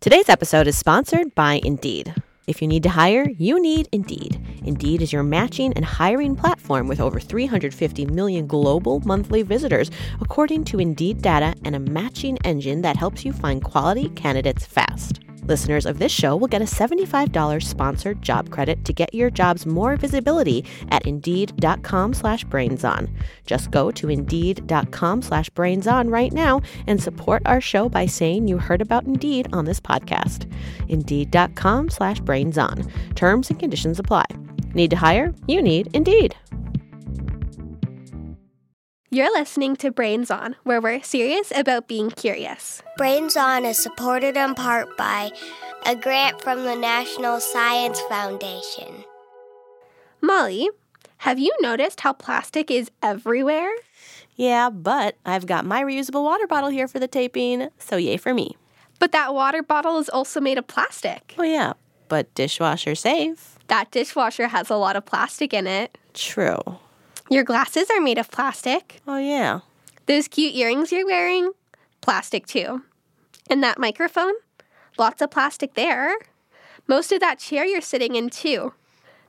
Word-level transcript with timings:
Today's 0.00 0.30
episode 0.30 0.66
is 0.66 0.78
sponsored 0.78 1.34
by 1.34 1.60
Indeed. 1.62 2.14
If 2.46 2.62
you 2.62 2.68
need 2.68 2.84
to 2.84 2.88
hire, 2.88 3.28
you 3.36 3.60
need 3.60 3.86
Indeed. 3.92 4.40
Indeed 4.64 5.02
is 5.02 5.12
your 5.12 5.22
matching 5.22 5.74
and 5.74 5.84
hiring 5.84 6.34
platform 6.34 6.88
with 6.88 7.00
over 7.00 7.20
350 7.20 8.06
million 8.06 8.46
global 8.46 9.00
monthly 9.00 9.42
visitors, 9.42 9.90
according 10.22 10.64
to 10.64 10.80
Indeed 10.80 11.20
data, 11.20 11.54
and 11.66 11.76
a 11.76 11.78
matching 11.78 12.38
engine 12.44 12.80
that 12.80 12.96
helps 12.96 13.26
you 13.26 13.34
find 13.34 13.62
quality 13.62 14.08
candidates 14.08 14.64
fast. 14.64 15.20
Listeners 15.42 15.86
of 15.86 15.98
this 15.98 16.12
show 16.12 16.36
will 16.36 16.46
get 16.48 16.62
a 16.62 16.66
$75 16.66 17.62
sponsored 17.62 18.22
job 18.22 18.50
credit 18.50 18.84
to 18.84 18.92
get 18.92 19.12
your 19.12 19.30
jobs 19.30 19.66
more 19.66 19.96
visibility 19.96 20.64
at 20.90 21.06
Indeed.com 21.06 22.14
slash 22.14 22.44
BrainsOn. 22.46 23.10
Just 23.46 23.70
go 23.70 23.90
to 23.90 24.08
Indeed.com 24.08 25.22
slash 25.22 25.50
BrainsOn 25.50 26.12
right 26.12 26.32
now 26.32 26.60
and 26.86 27.02
support 27.02 27.42
our 27.46 27.60
show 27.60 27.88
by 27.88 28.06
saying 28.06 28.46
you 28.46 28.58
heard 28.58 28.80
about 28.80 29.06
Indeed 29.06 29.48
on 29.52 29.64
this 29.64 29.80
podcast. 29.80 30.50
Indeed.com 30.88 31.90
slash 31.90 32.20
BrainsOn. 32.20 32.88
Terms 33.16 33.50
and 33.50 33.58
conditions 33.58 33.98
apply. 33.98 34.26
Need 34.74 34.90
to 34.90 34.96
hire? 34.96 35.34
You 35.48 35.62
need 35.62 35.88
Indeed. 35.94 36.36
You're 39.12 39.32
listening 39.32 39.74
to 39.78 39.90
Brains 39.90 40.30
On, 40.30 40.54
where 40.62 40.80
we're 40.80 41.02
serious 41.02 41.50
about 41.56 41.88
being 41.88 42.12
curious. 42.12 42.80
Brains 42.96 43.36
On 43.36 43.64
is 43.64 43.76
supported 43.76 44.36
in 44.36 44.54
part 44.54 44.96
by 44.96 45.32
a 45.84 45.96
grant 45.96 46.40
from 46.40 46.62
the 46.62 46.76
National 46.76 47.40
Science 47.40 48.00
Foundation. 48.02 49.02
Molly, 50.20 50.70
have 51.18 51.40
you 51.40 51.52
noticed 51.60 52.02
how 52.02 52.12
plastic 52.12 52.70
is 52.70 52.88
everywhere? 53.02 53.72
Yeah, 54.36 54.70
but 54.70 55.16
I've 55.26 55.46
got 55.46 55.64
my 55.64 55.82
reusable 55.82 56.22
water 56.22 56.46
bottle 56.46 56.70
here 56.70 56.86
for 56.86 57.00
the 57.00 57.08
taping, 57.08 57.68
so 57.80 57.96
yay 57.96 58.16
for 58.16 58.32
me. 58.32 58.56
But 59.00 59.10
that 59.10 59.34
water 59.34 59.64
bottle 59.64 59.98
is 59.98 60.08
also 60.08 60.40
made 60.40 60.56
of 60.56 60.68
plastic. 60.68 61.34
Oh, 61.36 61.42
yeah, 61.42 61.72
but 62.06 62.32
dishwasher 62.36 62.94
safe. 62.94 63.58
That 63.66 63.90
dishwasher 63.90 64.46
has 64.46 64.70
a 64.70 64.76
lot 64.76 64.94
of 64.94 65.04
plastic 65.04 65.52
in 65.52 65.66
it. 65.66 65.98
True. 66.14 66.60
Your 67.32 67.44
glasses 67.44 67.88
are 67.90 68.00
made 68.00 68.18
of 68.18 68.28
plastic. 68.32 69.00
Oh, 69.06 69.16
yeah. 69.16 69.60
Those 70.06 70.26
cute 70.26 70.52
earrings 70.56 70.90
you're 70.90 71.06
wearing, 71.06 71.52
plastic 72.00 72.44
too. 72.44 72.82
And 73.48 73.62
that 73.62 73.78
microphone, 73.78 74.32
lots 74.98 75.22
of 75.22 75.30
plastic 75.30 75.74
there. 75.74 76.16
Most 76.88 77.12
of 77.12 77.20
that 77.20 77.38
chair 77.38 77.64
you're 77.64 77.80
sitting 77.80 78.16
in 78.16 78.30
too. 78.30 78.74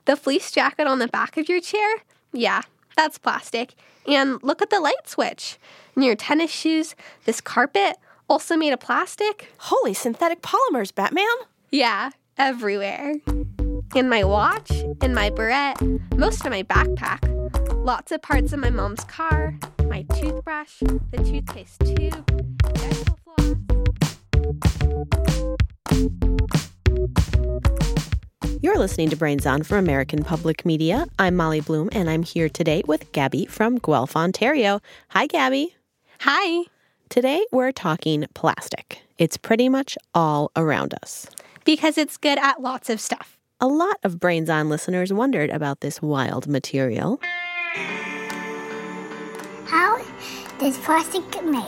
The 0.06 0.16
fleece 0.16 0.50
jacket 0.50 0.88
on 0.88 0.98
the 0.98 1.06
back 1.06 1.36
of 1.36 1.48
your 1.48 1.60
chair, 1.60 1.98
yeah, 2.32 2.62
that's 2.96 3.18
plastic. 3.18 3.74
And 4.04 4.42
look 4.42 4.60
at 4.60 4.70
the 4.70 4.80
light 4.80 5.06
switch. 5.08 5.56
And 5.94 6.04
your 6.04 6.16
tennis 6.16 6.50
shoes, 6.50 6.96
this 7.24 7.40
carpet, 7.40 7.98
also 8.28 8.56
made 8.56 8.72
of 8.72 8.80
plastic. 8.80 9.52
Holy 9.58 9.94
synthetic 9.94 10.42
polymers, 10.42 10.92
Batman! 10.92 11.26
Yeah, 11.70 12.10
everywhere. 12.36 13.14
In 13.94 14.08
my 14.08 14.24
watch, 14.24 14.72
in 15.02 15.14
my 15.14 15.30
beret, 15.30 15.76
most 16.16 16.44
of 16.44 16.50
my 16.50 16.64
backpack, 16.64 17.61
lots 17.82 18.12
of 18.12 18.22
parts 18.22 18.52
of 18.52 18.60
my 18.60 18.70
mom's 18.70 19.02
car, 19.04 19.58
my 19.88 20.04
toothbrush, 20.14 20.78
the 21.10 21.16
toothpaste 21.16 21.80
tube, 21.80 22.24
dental 22.74 23.18
floss. 23.24 23.56
You're 28.60 28.78
listening 28.78 29.10
to 29.10 29.16
Brains 29.16 29.46
On 29.46 29.64
from 29.64 29.78
American 29.78 30.22
Public 30.22 30.64
Media. 30.64 31.06
I'm 31.18 31.34
Molly 31.34 31.60
Bloom, 31.60 31.88
and 31.90 32.08
I'm 32.08 32.22
here 32.22 32.48
today 32.48 32.82
with 32.86 33.10
Gabby 33.10 33.46
from 33.46 33.78
Guelph, 33.78 34.14
Ontario. 34.14 34.80
Hi, 35.08 35.26
Gabby. 35.26 35.74
Hi. 36.20 36.66
Today 37.08 37.44
we're 37.50 37.72
talking 37.72 38.26
plastic. 38.34 39.02
It's 39.18 39.36
pretty 39.36 39.68
much 39.68 39.98
all 40.14 40.52
around 40.54 40.94
us. 41.02 41.26
Because 41.64 41.98
it's 41.98 42.16
good 42.16 42.38
at 42.38 42.62
lots 42.62 42.88
of 42.88 43.00
stuff. 43.00 43.40
A 43.60 43.66
lot 43.66 43.96
of 44.04 44.20
Brains 44.20 44.48
On 44.48 44.68
listeners 44.68 45.12
wondered 45.12 45.50
about 45.50 45.80
this 45.80 46.00
wild 46.00 46.46
material. 46.46 47.20
How 49.72 49.96
is 50.60 50.76
plastic 50.76 51.24
made? 51.42 51.64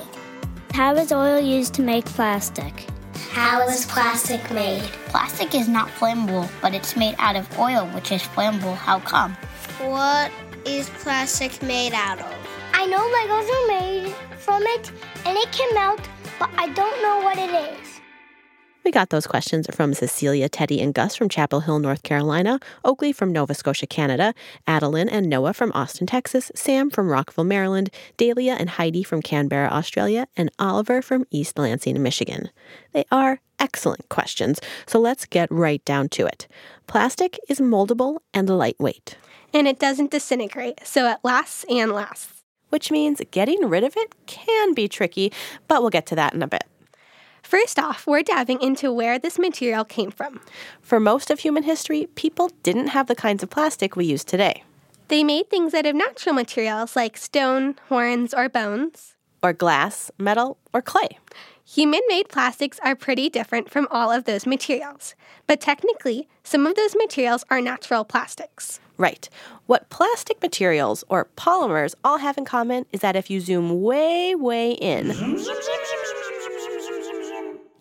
How 0.74 0.94
is 0.94 1.10
oil 1.10 1.40
used 1.40 1.72
to 1.76 1.82
make 1.82 2.04
plastic? 2.04 2.84
How 3.30 3.66
is 3.66 3.86
plastic 3.86 4.50
made? 4.50 4.82
Plastic 5.06 5.54
is 5.54 5.68
not 5.68 5.88
flammable, 5.88 6.46
but 6.60 6.74
it's 6.74 6.98
made 6.98 7.14
out 7.18 7.34
of 7.34 7.48
oil, 7.58 7.86
which 7.94 8.12
is 8.12 8.20
flammable. 8.20 8.76
How 8.76 9.00
come? 9.00 9.34
What 9.78 10.30
is 10.66 10.90
plastic 10.90 11.62
made 11.62 11.94
out 11.94 12.20
of? 12.20 12.36
I 12.74 12.84
know 12.84 13.00
Legos 13.00 13.48
are 13.56 13.80
made 13.80 14.14
from 14.36 14.62
it 14.64 14.92
and 15.24 15.38
it 15.38 15.50
can 15.50 15.72
melt, 15.72 16.06
but 16.38 16.50
I 16.58 16.68
don't 16.74 17.02
know 17.02 17.20
what 17.24 17.38
it 17.38 17.54
is. 17.72 17.93
We 18.84 18.90
got 18.90 19.08
those 19.08 19.26
questions 19.26 19.66
from 19.74 19.94
Cecilia, 19.94 20.46
Teddy, 20.50 20.78
and 20.82 20.92
Gus 20.92 21.16
from 21.16 21.30
Chapel 21.30 21.60
Hill, 21.60 21.78
North 21.78 22.02
Carolina, 22.02 22.60
Oakley 22.84 23.12
from 23.12 23.32
Nova 23.32 23.54
Scotia, 23.54 23.86
Canada, 23.86 24.34
Adeline 24.66 25.08
and 25.08 25.26
Noah 25.26 25.54
from 25.54 25.72
Austin, 25.74 26.06
Texas, 26.06 26.52
Sam 26.54 26.90
from 26.90 27.08
Rockville, 27.08 27.44
Maryland, 27.44 27.88
Dahlia 28.18 28.56
and 28.58 28.68
Heidi 28.68 29.02
from 29.02 29.22
Canberra, 29.22 29.68
Australia, 29.70 30.26
and 30.36 30.50
Oliver 30.58 31.00
from 31.00 31.24
East 31.30 31.58
Lansing, 31.58 32.02
Michigan. 32.02 32.50
They 32.92 33.06
are 33.10 33.40
excellent 33.58 34.06
questions, 34.10 34.60
so 34.86 35.00
let's 35.00 35.24
get 35.24 35.50
right 35.50 35.82
down 35.86 36.10
to 36.10 36.26
it. 36.26 36.46
Plastic 36.86 37.38
is 37.48 37.60
moldable 37.60 38.18
and 38.34 38.50
lightweight, 38.50 39.16
And 39.54 39.66
it 39.66 39.78
doesn't 39.78 40.10
disintegrate, 40.10 40.80
so 40.84 41.08
it 41.10 41.18
lasts 41.22 41.64
and 41.70 41.90
lasts. 41.90 42.32
which 42.68 42.90
means 42.90 43.22
getting 43.30 43.66
rid 43.68 43.84
of 43.84 43.94
it 43.96 44.12
can 44.26 44.74
be 44.74 44.88
tricky, 44.88 45.32
but 45.68 45.80
we'll 45.80 45.90
get 45.90 46.06
to 46.06 46.16
that 46.16 46.34
in 46.34 46.42
a 46.42 46.48
bit. 46.48 46.64
First 47.44 47.78
off, 47.78 48.06
we're 48.06 48.22
diving 48.22 48.60
into 48.60 48.90
where 48.92 49.18
this 49.18 49.38
material 49.38 49.84
came 49.84 50.10
from. 50.10 50.40
For 50.80 50.98
most 50.98 51.30
of 51.30 51.40
human 51.40 51.62
history, 51.62 52.08
people 52.14 52.50
didn't 52.62 52.88
have 52.88 53.06
the 53.06 53.14
kinds 53.14 53.42
of 53.42 53.50
plastic 53.50 53.94
we 53.96 54.06
use 54.06 54.24
today. 54.24 54.64
They 55.08 55.22
made 55.22 55.50
things 55.50 55.74
out 55.74 55.86
of 55.86 55.94
natural 55.94 56.34
materials 56.34 56.96
like 56.96 57.16
stone, 57.16 57.76
horns, 57.88 58.32
or 58.34 58.48
bones. 58.48 59.10
or 59.42 59.52
glass, 59.52 60.10
metal, 60.18 60.56
or 60.72 60.80
clay. 60.80 61.18
Human 61.66 62.00
made 62.08 62.30
plastics 62.30 62.80
are 62.82 62.94
pretty 62.96 63.28
different 63.28 63.68
from 63.70 63.86
all 63.90 64.10
of 64.10 64.24
those 64.24 64.46
materials, 64.46 65.14
but 65.46 65.60
technically, 65.60 66.26
some 66.42 66.66
of 66.66 66.76
those 66.76 66.96
materials 66.96 67.44
are 67.50 67.60
natural 67.60 68.04
plastics. 68.04 68.80
Right. 68.96 69.28
What 69.66 69.90
plastic 69.90 70.40
materials 70.40 71.04
or 71.10 71.26
polymers 71.36 71.94
all 72.02 72.18
have 72.18 72.38
in 72.38 72.46
common 72.46 72.86
is 72.90 73.00
that 73.00 73.16
if 73.16 73.28
you 73.28 73.40
zoom 73.40 73.82
way, 73.82 74.34
way 74.34 74.72
in, 74.72 75.08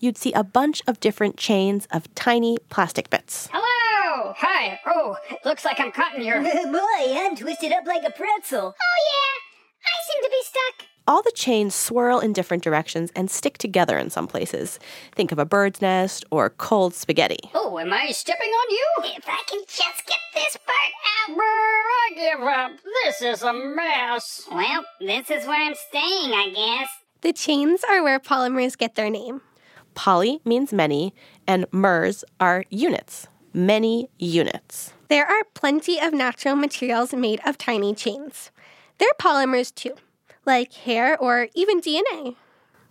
you'd 0.03 0.17
see 0.17 0.33
a 0.33 0.43
bunch 0.43 0.81
of 0.85 0.99
different 0.99 1.37
chains 1.37 1.87
of 1.91 2.13
tiny 2.13 2.57
plastic 2.69 3.09
bits. 3.09 3.47
Hello! 3.53 4.33
Hi! 4.37 4.79
Oh, 4.85 5.15
looks 5.45 5.63
like 5.63 5.79
I'm 5.79 5.93
caught 5.93 6.15
in 6.15 6.23
your. 6.23 6.41
Boy, 6.41 7.15
I'm 7.15 7.35
twisted 7.37 7.71
up 7.71 7.87
like 7.87 8.03
a 8.03 8.11
pretzel. 8.11 8.75
Oh, 8.75 8.99
yeah, 9.09 9.85
I 9.85 9.95
seem 10.11 10.23
to 10.23 10.29
be 10.29 10.41
stuck. 10.43 10.87
All 11.05 11.21
the 11.21 11.33
chains 11.35 11.73
swirl 11.73 12.19
in 12.19 12.31
different 12.33 12.63
directions 12.63 13.11
and 13.15 13.31
stick 13.31 13.57
together 13.57 13.97
in 13.97 14.09
some 14.09 14.27
places. 14.27 14.79
Think 15.13 15.31
of 15.31 15.39
a 15.39 15.45
bird's 15.45 15.81
nest 15.81 16.23
or 16.31 16.49
cold 16.49 16.93
spaghetti. 16.93 17.39
Oh, 17.53 17.79
am 17.79 17.91
I 17.91 18.11
stepping 18.11 18.49
on 18.49 18.71
you? 18.71 19.15
If 19.17 19.27
I 19.27 19.41
can 19.47 19.61
just 19.67 20.05
get 20.05 20.19
this 20.33 20.57
part 20.57 20.91
out. 21.29 21.35
Brr, 21.35 21.43
I 21.43 22.09
give 22.15 22.41
up. 22.41 22.71
This 23.03 23.21
is 23.21 23.41
a 23.43 23.53
mess. 23.53 24.43
Well, 24.49 24.85
this 24.99 25.29
is 25.29 25.45
where 25.45 25.61
I'm 25.61 25.75
staying, 25.75 26.33
I 26.33 26.51
guess. 26.53 26.89
The 27.21 27.33
chains 27.33 27.83
are 27.89 28.03
where 28.03 28.19
polymers 28.19 28.77
get 28.77 28.95
their 28.95 29.09
name. 29.09 29.41
Poly 29.95 30.41
means 30.45 30.73
many, 30.73 31.13
and 31.47 31.65
mers 31.71 32.23
are 32.39 32.65
units. 32.69 33.27
Many 33.53 34.09
units. 34.17 34.93
There 35.09 35.25
are 35.25 35.43
plenty 35.53 35.99
of 35.99 36.13
natural 36.13 36.55
materials 36.55 37.13
made 37.13 37.39
of 37.45 37.57
tiny 37.57 37.93
chains. 37.93 38.51
They're 38.97 39.09
polymers 39.21 39.73
too, 39.73 39.95
like 40.45 40.73
hair 40.73 41.17
or 41.17 41.47
even 41.53 41.81
DNA. 41.81 42.35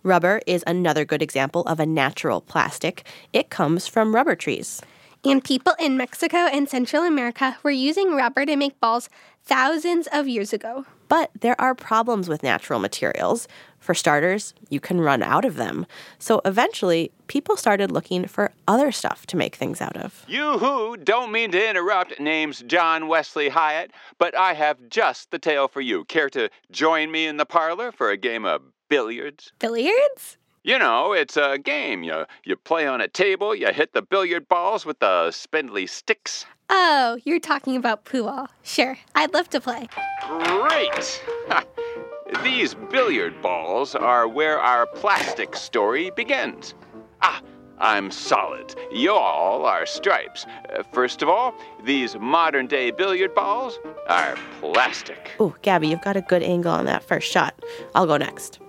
Rubber 0.03 0.41
is 0.45 0.63
another 0.67 1.05
good 1.05 1.21
example 1.21 1.63
of 1.63 1.79
a 1.79 1.85
natural 1.85 2.41
plastic. 2.41 3.05
It 3.31 3.49
comes 3.49 3.87
from 3.87 4.13
rubber 4.13 4.35
trees. 4.35 4.81
And 5.25 5.41
people 5.41 5.73
in 5.79 5.95
Mexico 5.95 6.37
and 6.37 6.67
Central 6.67 7.03
America 7.03 7.57
were 7.63 7.71
using 7.71 8.13
rubber 8.13 8.45
to 8.45 8.57
make 8.57 8.79
balls 8.81 9.09
thousands 9.45 10.07
of 10.11 10.27
years 10.27 10.51
ago. 10.51 10.85
But 11.07 11.31
there 11.39 11.59
are 11.59 11.73
problems 11.73 12.27
with 12.27 12.43
natural 12.43 12.79
materials. 12.79 13.47
For 13.83 13.93
starters, 13.93 14.53
you 14.69 14.79
can 14.79 15.01
run 15.01 15.21
out 15.21 15.43
of 15.43 15.57
them. 15.57 15.85
So 16.17 16.39
eventually, 16.45 17.11
people 17.27 17.57
started 17.57 17.91
looking 17.91 18.27
for 18.27 18.53
other 18.65 18.93
stuff 18.93 19.25
to 19.25 19.35
make 19.35 19.55
things 19.57 19.81
out 19.81 19.97
of. 19.97 20.23
You 20.25 20.57
who 20.57 20.95
don't 20.95 21.33
mean 21.33 21.51
to 21.51 21.69
interrupt. 21.69 22.17
Name's 22.17 22.61
John 22.61 23.09
Wesley 23.09 23.49
Hyatt, 23.49 23.91
but 24.19 24.37
I 24.37 24.53
have 24.53 24.77
just 24.87 25.31
the 25.31 25.37
tale 25.37 25.67
for 25.67 25.81
you. 25.81 26.05
Care 26.05 26.29
to 26.29 26.49
join 26.71 27.11
me 27.11 27.25
in 27.25 27.35
the 27.35 27.45
parlor 27.45 27.91
for 27.91 28.09
a 28.09 28.15
game 28.15 28.45
of 28.45 28.61
billiards? 28.87 29.51
Billiards? 29.59 30.37
You 30.63 30.79
know, 30.79 31.11
it's 31.11 31.35
a 31.35 31.57
game. 31.57 32.03
You, 32.03 32.23
you 32.45 32.55
play 32.55 32.87
on 32.87 33.01
a 33.01 33.09
table, 33.09 33.53
you 33.53 33.67
hit 33.67 33.91
the 33.91 34.01
billiard 34.01 34.47
balls 34.47 34.85
with 34.85 34.99
the 34.99 35.31
spindly 35.31 35.87
sticks. 35.87 36.45
Oh, 36.69 37.17
you're 37.25 37.41
talking 37.41 37.75
about 37.75 38.05
pool. 38.05 38.47
Sure, 38.63 38.97
I'd 39.13 39.33
love 39.33 39.49
to 39.49 39.59
play. 39.59 39.89
Great! 40.25 41.21
These 42.41 42.75
billiard 42.89 43.41
balls 43.41 43.95
are 43.95 44.27
where 44.27 44.59
our 44.59 44.85
plastic 44.85 45.55
story 45.55 46.09
begins. 46.15 46.73
Ah, 47.21 47.41
I'm 47.77 48.11
solid. 48.11 48.75
Y'all 48.91 49.65
are 49.65 49.85
stripes. 49.85 50.45
Uh, 50.73 50.83
first 50.93 51.21
of 51.21 51.29
all, 51.29 51.53
these 51.83 52.15
modern 52.15 52.67
day 52.67 52.91
billiard 52.91 53.35
balls 53.35 53.77
are 54.07 54.37
plastic. 54.61 55.31
Ooh, 55.41 55.55
Gabby, 55.61 55.89
you've 55.89 56.01
got 56.01 56.15
a 56.15 56.21
good 56.21 56.43
angle 56.43 56.71
on 56.71 56.85
that 56.85 57.03
first 57.03 57.29
shot. 57.29 57.53
I'll 57.93 58.07
go 58.07 58.17
next. 58.17 58.59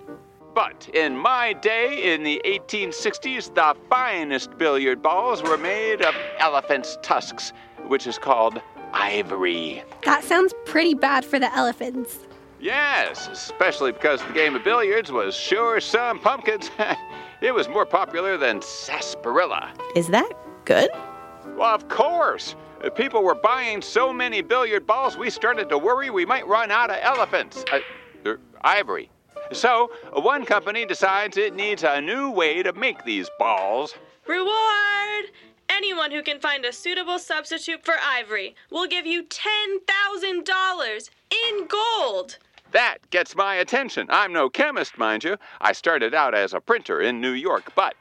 But 0.53 0.89
in 0.93 1.17
my 1.17 1.53
day, 1.53 2.13
in 2.13 2.23
the 2.23 2.41
1860s, 2.45 3.53
the 3.55 3.75
finest 3.89 4.57
billiard 4.57 5.01
balls 5.01 5.41
were 5.43 5.57
made 5.57 6.01
of 6.01 6.15
elephant's 6.39 6.97
tusks, 7.01 7.51
which 7.87 8.07
is 8.07 8.17
called 8.17 8.61
ivory. 8.93 9.83
That 10.03 10.23
sounds 10.23 10.53
pretty 10.65 10.93
bad 10.93 11.25
for 11.25 11.39
the 11.39 11.53
elephants. 11.55 12.19
Yes, 12.59 13.27
especially 13.31 13.91
because 13.91 14.23
the 14.23 14.33
game 14.33 14.55
of 14.55 14.63
billiards 14.63 15.11
was 15.11 15.35
sure 15.35 15.79
some 15.79 16.19
pumpkins. 16.19 16.71
it 17.41 17.53
was 17.53 17.67
more 17.67 17.85
popular 17.85 18.37
than 18.37 18.61
sarsaparilla. 18.61 19.73
Is 19.95 20.07
that 20.07 20.31
good? 20.65 20.89
Well, 21.57 21.75
of 21.75 21.87
course. 21.87 22.55
People 22.95 23.23
were 23.23 23.35
buying 23.35 23.81
so 23.81 24.13
many 24.13 24.41
billiard 24.41 24.85
balls, 24.85 25.17
we 25.17 25.29
started 25.29 25.69
to 25.69 25.77
worry 25.77 26.09
we 26.09 26.25
might 26.25 26.45
run 26.47 26.69
out 26.69 26.91
of 26.91 26.97
elephants. 27.01 27.63
Uh, 27.71 27.79
er, 28.25 28.39
ivory. 28.61 29.09
So, 29.51 29.91
one 30.13 30.45
company 30.45 30.85
decides 30.85 31.37
it 31.37 31.55
needs 31.55 31.83
a 31.83 32.01
new 32.01 32.29
way 32.29 32.61
to 32.63 32.73
make 32.73 33.03
these 33.03 33.29
balls. 33.39 33.95
Reward! 34.27 35.25
Anyone 35.69 36.11
who 36.11 36.21
can 36.21 36.39
find 36.39 36.63
a 36.63 36.71
suitable 36.71 37.19
substitute 37.19 37.83
for 37.83 37.95
ivory 38.03 38.55
will 38.69 38.87
give 38.87 39.05
you 39.05 39.23
$10,000 39.23 41.09
in 41.31 41.67
gold. 41.67 42.37
That 42.75 43.09
gets 43.09 43.37
my 43.37 43.55
attention. 43.55 44.07
I'm 44.09 44.33
no 44.33 44.49
chemist, 44.49 44.97
mind 44.97 45.23
you. 45.23 45.37
I 45.61 45.71
started 45.71 46.13
out 46.13 46.35
as 46.35 46.53
a 46.53 46.59
printer 46.59 46.99
in 46.99 47.21
New 47.21 47.31
York, 47.31 47.71
but 47.73 47.95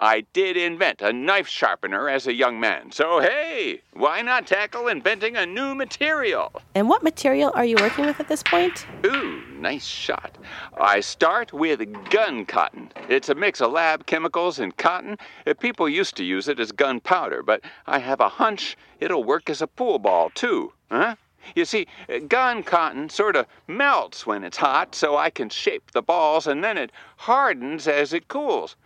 I 0.00 0.26
did 0.32 0.56
invent 0.56 1.00
a 1.02 1.12
knife 1.12 1.46
sharpener 1.46 2.08
as 2.08 2.26
a 2.26 2.32
young 2.32 2.58
man. 2.58 2.90
So, 2.90 3.20
hey, 3.20 3.80
why 3.92 4.22
not 4.22 4.48
tackle 4.48 4.88
inventing 4.88 5.36
a 5.36 5.46
new 5.46 5.72
material? 5.72 6.50
And 6.74 6.88
what 6.88 7.04
material 7.04 7.52
are 7.54 7.64
you 7.64 7.76
working 7.80 8.06
with 8.06 8.18
at 8.18 8.26
this 8.26 8.42
point? 8.42 8.88
Ooh, 9.06 9.40
nice 9.60 9.86
shot. 9.86 10.36
I 10.80 10.98
start 10.98 11.52
with 11.52 12.10
gun 12.10 12.44
cotton. 12.44 12.90
It's 13.08 13.28
a 13.28 13.36
mix 13.36 13.60
of 13.60 13.70
lab 13.70 14.06
chemicals 14.06 14.58
and 14.58 14.76
cotton. 14.76 15.16
Uh, 15.46 15.54
People 15.54 15.88
used 15.88 16.16
to 16.16 16.24
use 16.24 16.48
it 16.48 16.58
as 16.58 16.72
gunpowder, 16.72 17.44
but 17.44 17.60
I 17.86 18.00
have 18.00 18.18
a 18.18 18.28
hunch 18.28 18.76
it'll 18.98 19.22
work 19.22 19.48
as 19.48 19.62
a 19.62 19.68
pool 19.68 20.00
ball, 20.00 20.30
too. 20.30 20.72
Huh? 20.90 21.14
You 21.54 21.64
see, 21.64 21.86
gun 22.28 22.62
cotton 22.62 23.08
sort 23.08 23.36
of 23.36 23.46
melts 23.66 24.26
when 24.26 24.44
it's 24.44 24.56
hot, 24.56 24.94
so 24.94 25.16
I 25.16 25.30
can 25.30 25.48
shape 25.48 25.90
the 25.92 26.02
balls, 26.02 26.46
and 26.46 26.62
then 26.62 26.78
it 26.78 26.92
hardens 27.16 27.88
as 27.88 28.12
it 28.12 28.28
cools. 28.28 28.76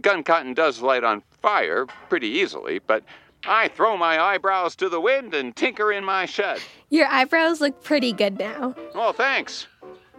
Gun 0.00 0.22
cotton 0.22 0.54
does 0.54 0.80
light 0.80 1.04
on 1.04 1.22
fire 1.42 1.86
pretty 2.08 2.28
easily, 2.28 2.78
but 2.78 3.02
I 3.46 3.68
throw 3.68 3.96
my 3.96 4.18
eyebrows 4.20 4.74
to 4.76 4.88
the 4.88 5.00
wind 5.00 5.34
and 5.34 5.54
tinker 5.54 5.92
in 5.92 6.04
my 6.04 6.26
shed. 6.26 6.60
Your 6.90 7.08
eyebrows 7.08 7.60
look 7.60 7.82
pretty 7.82 8.12
good 8.12 8.38
now. 8.38 8.74
Well, 8.94 9.12
thanks. 9.12 9.66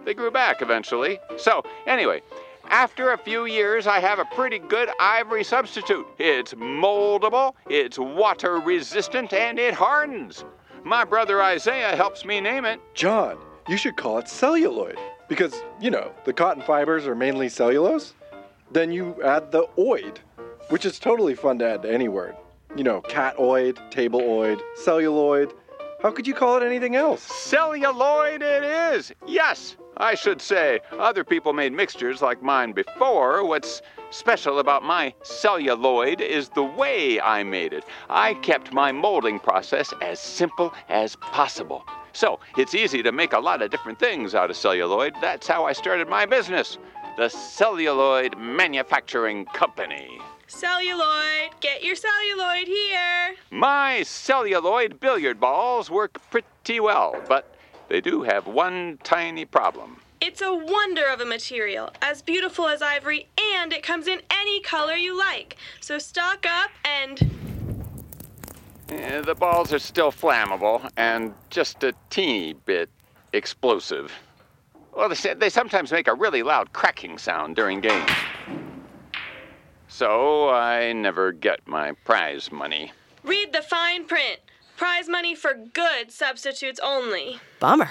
They 0.03 0.13
grew 0.13 0.29
back 0.29 0.61
eventually. 0.61 1.19
So, 1.37 1.63
anyway, 1.87 2.21
after 2.69 3.11
a 3.11 3.17
few 3.17 3.45
years, 3.45 3.87
I 3.87 3.99
have 3.99 4.19
a 4.19 4.25
pretty 4.25 4.59
good 4.59 4.89
ivory 4.99 5.43
substitute. 5.43 6.05
It's 6.19 6.53
moldable, 6.53 7.53
it's 7.69 7.97
water 7.97 8.59
resistant, 8.59 9.33
and 9.33 9.57
it 9.57 9.73
hardens. 9.73 10.45
My 10.85 11.03
brother 11.03 11.41
Isaiah 11.41 11.95
helps 11.95 12.25
me 12.25 12.39
name 12.39 12.63
it. 12.63 12.79
John, 12.93 13.39
you 13.67 13.75
should 13.75 13.97
call 13.97 14.19
it 14.19 14.29
celluloid 14.29 14.99
because, 15.27 15.63
you 15.81 15.89
know, 15.89 16.11
the 16.25 16.31
cotton 16.31 16.61
fibers 16.61 17.07
are 17.07 17.15
mainly 17.15 17.49
cellulose. 17.49 18.13
Then 18.71 18.91
you 18.91 19.19
add 19.23 19.51
the 19.51 19.63
oid, 19.79 20.17
which 20.69 20.85
is 20.85 20.99
totally 20.99 21.33
fun 21.33 21.57
to 21.57 21.67
add 21.67 21.81
to 21.81 21.91
any 21.91 22.07
word. 22.07 22.35
You 22.75 22.83
know, 22.83 23.01
catoid, 23.01 23.79
tableoid, 23.89 24.61
celluloid. 24.75 25.53
How 26.03 26.11
could 26.11 26.27
you 26.27 26.35
call 26.35 26.57
it 26.57 26.63
anything 26.63 26.95
else? 26.95 27.23
Celluloid 27.23 28.43
it 28.43 28.63
is! 28.63 29.11
Yes, 29.25 29.77
I 29.97 30.13
should 30.13 30.39
say. 30.39 30.81
Other 30.91 31.23
people 31.23 31.51
made 31.51 31.73
mixtures 31.73 32.21
like 32.21 32.43
mine 32.43 32.73
before. 32.73 33.43
What's 33.43 33.81
special 34.15 34.59
about 34.59 34.81
my 34.81 35.13
celluloid 35.23 36.21
is 36.21 36.49
the 36.49 36.63
way 36.63 37.19
I 37.19 37.43
made 37.43 37.73
it. 37.73 37.83
I 38.09 38.35
kept 38.35 38.71
my 38.71 38.91
molding 38.91 39.39
process 39.39 39.93
as 40.01 40.19
simple 40.19 40.73
as 40.87 41.17
possible. 41.17 41.85
So 42.13 42.39
it's 42.57 42.73
easy 42.73 43.03
to 43.03 43.11
make 43.11 43.33
a 43.33 43.39
lot 43.39 43.61
of 43.61 43.71
different 43.71 43.99
things 43.99 44.33
out 44.33 44.49
of 44.49 44.55
celluloid. 44.55 45.13
That's 45.21 45.47
how 45.47 45.65
I 45.65 45.73
started 45.73 46.07
my 46.07 46.25
business, 46.25 46.77
the 47.17 47.27
Celluloid 47.27 48.37
Manufacturing 48.37 49.45
Company. 49.47 50.17
Celluloid, 50.47 51.51
get 51.59 51.83
your 51.83 51.95
celluloid 51.95 52.67
here. 52.67 53.35
My 53.51 54.03
celluloid 54.03 54.99
billiard 55.01 55.39
balls 55.41 55.91
work 55.91 56.21
pretty 56.31 56.79
well, 56.79 57.21
but 57.27 57.53
they 57.89 57.99
do 57.99 58.23
have 58.23 58.47
one 58.47 58.97
tiny 59.03 59.43
problem. 59.43 59.97
It's 60.21 60.41
a 60.41 60.53
wonder 60.53 61.05
of 61.07 61.21
a 61.21 61.25
material, 61.25 61.91
as 62.01 62.21
beautiful 62.21 62.67
as 62.67 62.81
ivory, 62.81 63.27
and 63.55 63.73
it 63.73 63.83
comes 63.83 64.07
in 64.07 64.21
any 64.31 64.61
color 64.61 64.95
you 64.95 65.17
like. 65.17 65.57
So 65.81 65.97
stock 65.97 66.45
up 66.45 66.71
and. 66.83 67.21
Eh, 68.89 69.21
the 69.21 69.35
balls 69.35 69.73
are 69.73 69.79
still 69.79 70.11
flammable 70.11 70.89
and 70.95 71.33
just 71.49 71.83
a 71.83 71.93
teeny 72.09 72.53
bit 72.53 72.89
explosive. 73.33 74.11
Well, 74.95 75.09
they, 75.09 75.33
they 75.33 75.49
sometimes 75.49 75.91
make 75.91 76.07
a 76.07 76.13
really 76.13 76.43
loud 76.43 76.71
cracking 76.71 77.17
sound 77.17 77.55
during 77.55 77.81
games. 77.81 78.09
So 79.87 80.49
I 80.49 80.93
never 80.93 81.31
get 81.31 81.67
my 81.67 81.91
prize 82.05 82.51
money. 82.51 82.91
Read 83.23 83.53
the 83.53 83.61
fine 83.61 84.05
print. 84.05 84.39
Prize 84.77 85.07
money 85.07 85.35
for 85.35 85.53
good 85.53 86.11
substitutes 86.11 86.79
only. 86.83 87.39
Bummer. 87.59 87.89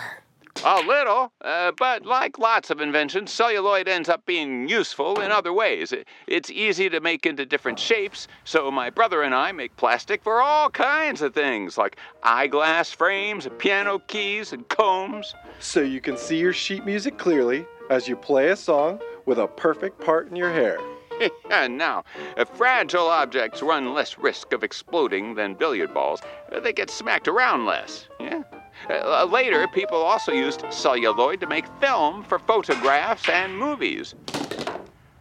A 0.64 0.80
little, 0.80 1.32
uh, 1.42 1.72
but 1.76 2.06
like 2.06 2.38
lots 2.38 2.70
of 2.70 2.80
inventions, 2.80 3.32
celluloid 3.32 3.88
ends 3.88 4.08
up 4.08 4.24
being 4.24 4.68
useful 4.68 5.20
in 5.20 5.30
other 5.32 5.52
ways. 5.52 5.92
It- 5.92 6.06
It's 6.26 6.50
easy 6.50 6.88
to 6.90 7.00
make 7.00 7.26
into 7.26 7.44
different 7.44 7.78
shapes, 7.78 8.28
so 8.44 8.70
my 8.70 8.88
brother 8.88 9.22
and 9.22 9.34
I 9.34 9.52
make 9.52 9.76
plastic 9.76 10.22
for 10.22 10.40
all 10.40 10.70
kinds 10.70 11.20
of 11.22 11.34
things, 11.34 11.76
like 11.76 11.96
eyeglass 12.22 12.92
frames, 12.92 13.46
piano 13.58 13.98
keys, 13.98 14.52
and 14.52 14.66
combs. 14.68 15.34
So 15.58 15.80
you 15.80 16.00
can 16.00 16.16
see 16.16 16.36
your 16.38 16.52
sheet 16.52 16.86
music 16.86 17.18
clearly 17.18 17.66
as 17.90 18.08
you 18.08 18.16
play 18.16 18.48
a 18.48 18.56
song 18.56 19.00
with 19.26 19.38
a 19.38 19.46
perfect 19.48 20.00
part 20.00 20.28
in 20.30 20.36
your 20.36 20.50
hair. 20.52 20.78
and 21.50 21.76
now, 21.76 22.04
if 22.36 22.48
fragile 22.50 23.08
objects 23.08 23.60
run 23.62 23.92
less 23.92 24.18
risk 24.18 24.52
of 24.52 24.64
exploding 24.64 25.34
than 25.34 25.54
billiard 25.54 25.92
balls. 25.92 26.20
They 26.62 26.72
get 26.72 26.90
smacked 26.90 27.28
around 27.28 27.66
less. 27.66 28.08
Yeah. 28.18 28.42
Uh, 28.88 29.24
later, 29.24 29.66
people 29.68 29.98
also 29.98 30.32
used 30.32 30.64
celluloid 30.70 31.40
to 31.40 31.46
make 31.46 31.66
film 31.80 32.22
for 32.24 32.38
photographs 32.38 33.28
and 33.28 33.56
movies. 33.56 34.14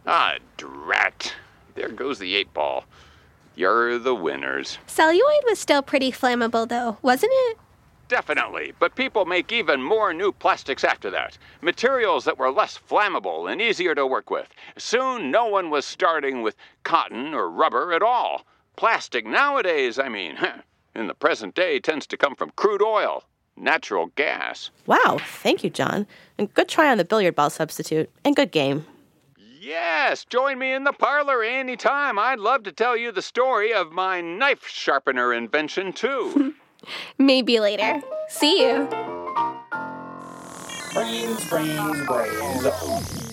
Ah, 0.06 0.34
drat. 0.56 1.34
There 1.74 1.88
goes 1.88 2.18
the 2.18 2.34
eight 2.34 2.52
ball. 2.52 2.84
You're 3.56 3.98
the 3.98 4.14
winners. 4.14 4.78
Celluloid 4.86 5.44
was 5.46 5.58
still 5.58 5.82
pretty 5.82 6.12
flammable, 6.12 6.68
though, 6.68 6.98
wasn't 7.02 7.32
it? 7.34 7.58
Definitely, 8.08 8.74
but 8.78 8.96
people 8.96 9.24
make 9.24 9.50
even 9.50 9.82
more 9.82 10.12
new 10.12 10.30
plastics 10.30 10.84
after 10.84 11.10
that. 11.10 11.38
Materials 11.62 12.24
that 12.24 12.38
were 12.38 12.50
less 12.50 12.78
flammable 12.78 13.50
and 13.50 13.62
easier 13.62 13.94
to 13.94 14.06
work 14.06 14.28
with. 14.28 14.48
Soon, 14.76 15.30
no 15.30 15.46
one 15.46 15.70
was 15.70 15.86
starting 15.86 16.42
with 16.42 16.54
cotton 16.82 17.32
or 17.32 17.48
rubber 17.48 17.92
at 17.92 18.02
all. 18.02 18.44
Plastic 18.76 19.24
nowadays, 19.24 19.98
I 19.98 20.08
mean, 20.08 20.36
in 20.94 21.06
the 21.06 21.14
present 21.14 21.54
day, 21.54 21.78
tends 21.78 22.06
to 22.08 22.18
come 22.18 22.34
from 22.34 22.50
crude 22.56 22.82
oil, 22.82 23.24
natural 23.56 24.06
gas. 24.16 24.70
Wow, 24.86 25.18
thank 25.20 25.64
you, 25.64 25.70
John. 25.70 26.06
And 26.38 26.52
good 26.54 26.68
try 26.68 26.90
on 26.90 26.98
the 26.98 27.04
billiard 27.04 27.34
ball 27.34 27.50
substitute. 27.50 28.10
And 28.24 28.36
good 28.36 28.52
game. 28.52 28.86
Yes, 29.60 30.26
join 30.26 30.58
me 30.58 30.72
in 30.72 30.84
the 30.84 30.92
parlor 30.92 31.42
anytime. 31.42 32.18
I'd 32.18 32.38
love 32.38 32.64
to 32.64 32.72
tell 32.72 32.96
you 32.96 33.12
the 33.12 33.22
story 33.22 33.72
of 33.72 33.92
my 33.92 34.20
knife 34.20 34.66
sharpener 34.66 35.32
invention, 35.32 35.92
too. 35.92 36.54
Maybe 37.18 37.60
later. 37.60 38.02
See 38.28 38.62
you. 38.62 38.86
Brains, 40.92 41.48
brains, 41.48 42.06
brains. 42.06 43.23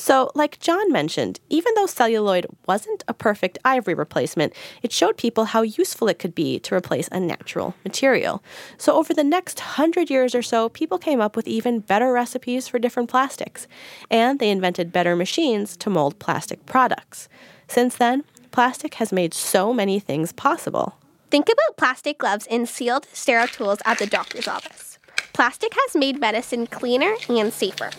So, 0.00 0.30
like 0.34 0.58
John 0.60 0.90
mentioned, 0.90 1.40
even 1.50 1.74
though 1.74 1.84
celluloid 1.84 2.46
wasn't 2.66 3.04
a 3.06 3.12
perfect 3.12 3.58
ivory 3.66 3.92
replacement, 3.92 4.54
it 4.82 4.92
showed 4.92 5.18
people 5.18 5.44
how 5.44 5.60
useful 5.60 6.08
it 6.08 6.18
could 6.18 6.34
be 6.34 6.58
to 6.60 6.74
replace 6.74 7.06
a 7.12 7.20
natural 7.20 7.74
material. 7.84 8.42
So, 8.78 8.96
over 8.96 9.12
the 9.12 9.22
next 9.22 9.60
hundred 9.60 10.08
years 10.08 10.34
or 10.34 10.40
so, 10.40 10.70
people 10.70 10.96
came 10.96 11.20
up 11.20 11.36
with 11.36 11.46
even 11.46 11.80
better 11.80 12.14
recipes 12.14 12.66
for 12.66 12.78
different 12.78 13.10
plastics, 13.10 13.68
and 14.10 14.38
they 14.38 14.48
invented 14.48 14.90
better 14.90 15.14
machines 15.14 15.76
to 15.76 15.90
mold 15.90 16.18
plastic 16.18 16.64
products. 16.64 17.28
Since 17.68 17.96
then, 17.96 18.24
plastic 18.52 18.94
has 18.94 19.12
made 19.12 19.34
so 19.34 19.74
many 19.74 20.00
things 20.00 20.32
possible. 20.32 20.96
Think 21.30 21.46
about 21.46 21.76
plastic 21.76 22.16
gloves 22.16 22.46
and 22.50 22.66
sealed, 22.66 23.06
sterile 23.12 23.48
tools 23.48 23.80
at 23.84 23.98
the 23.98 24.06
doctor's 24.06 24.48
office. 24.48 24.98
Plastic 25.34 25.74
has 25.74 25.94
made 25.94 26.18
medicine 26.18 26.66
cleaner 26.66 27.16
and 27.28 27.52
safer. 27.52 27.90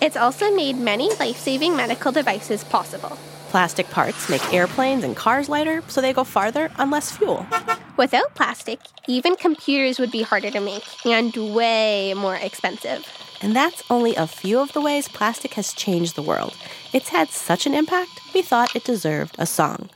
It's 0.00 0.16
also 0.16 0.50
made 0.54 0.78
many 0.78 1.12
life 1.16 1.36
saving 1.36 1.76
medical 1.76 2.10
devices 2.10 2.64
possible. 2.64 3.18
Plastic 3.50 3.90
parts 3.90 4.30
make 4.30 4.54
airplanes 4.54 5.04
and 5.04 5.14
cars 5.14 5.48
lighter, 5.48 5.82
so 5.88 6.00
they 6.00 6.14
go 6.14 6.24
farther 6.24 6.70
on 6.78 6.90
less 6.90 7.10
fuel. 7.14 7.46
Without 7.98 8.34
plastic, 8.34 8.80
even 9.06 9.36
computers 9.36 9.98
would 9.98 10.10
be 10.10 10.22
harder 10.22 10.50
to 10.52 10.60
make 10.60 10.84
and 11.04 11.36
way 11.54 12.14
more 12.14 12.36
expensive. 12.36 13.06
And 13.42 13.54
that's 13.54 13.82
only 13.90 14.14
a 14.16 14.26
few 14.26 14.58
of 14.60 14.72
the 14.72 14.80
ways 14.80 15.06
plastic 15.06 15.52
has 15.54 15.74
changed 15.74 16.14
the 16.14 16.22
world. 16.22 16.56
It's 16.94 17.10
had 17.10 17.28
such 17.28 17.66
an 17.66 17.74
impact, 17.74 18.20
we 18.32 18.40
thought 18.40 18.74
it 18.74 18.84
deserved 18.84 19.36
a 19.38 19.44
song. 19.44 19.90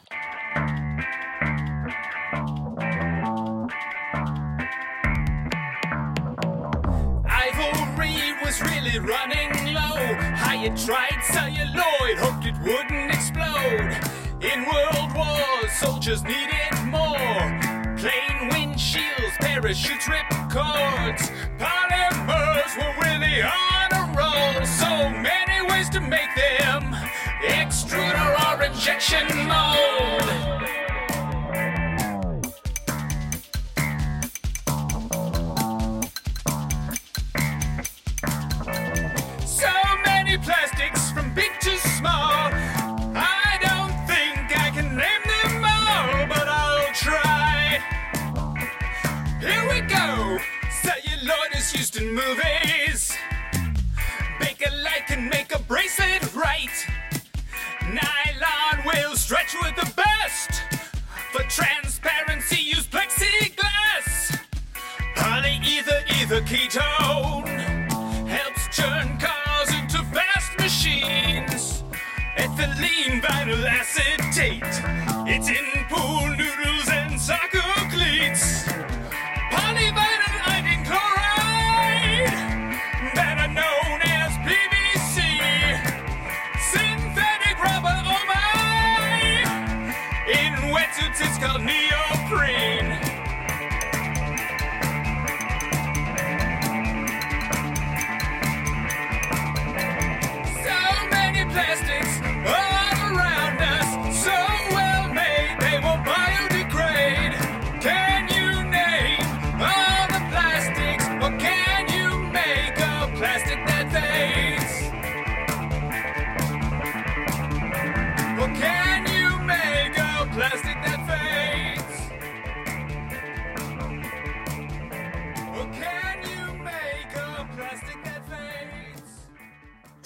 Was 8.54 8.70
really 8.70 8.98
running 9.00 9.74
low. 9.74 10.14
Hyatt 10.36 10.76
tried 10.76 11.20
celluloid, 11.24 12.18
hoped 12.18 12.46
it 12.46 12.54
wouldn't 12.62 13.12
explode. 13.12 13.98
In 14.40 14.64
world 14.66 15.12
wars, 15.16 15.72
soldiers 15.72 16.22
needed 16.22 16.72
more. 16.86 17.50
Plane 17.98 18.50
windshields, 18.52 19.34
parachutes, 19.40 20.06
ripcords. 20.06 21.32
Polymers 21.58 22.76
were 22.76 22.94
really 23.02 23.42
on 23.42 23.92
a 23.92 24.14
roll. 24.16 24.64
So 24.64 25.10
many 25.10 25.66
ways 25.72 25.88
to 25.90 26.00
make 26.00 26.32
them 26.36 26.94
extruder 27.42 28.56
or 28.56 28.62
injection 28.62 29.26
mold. 29.48 30.83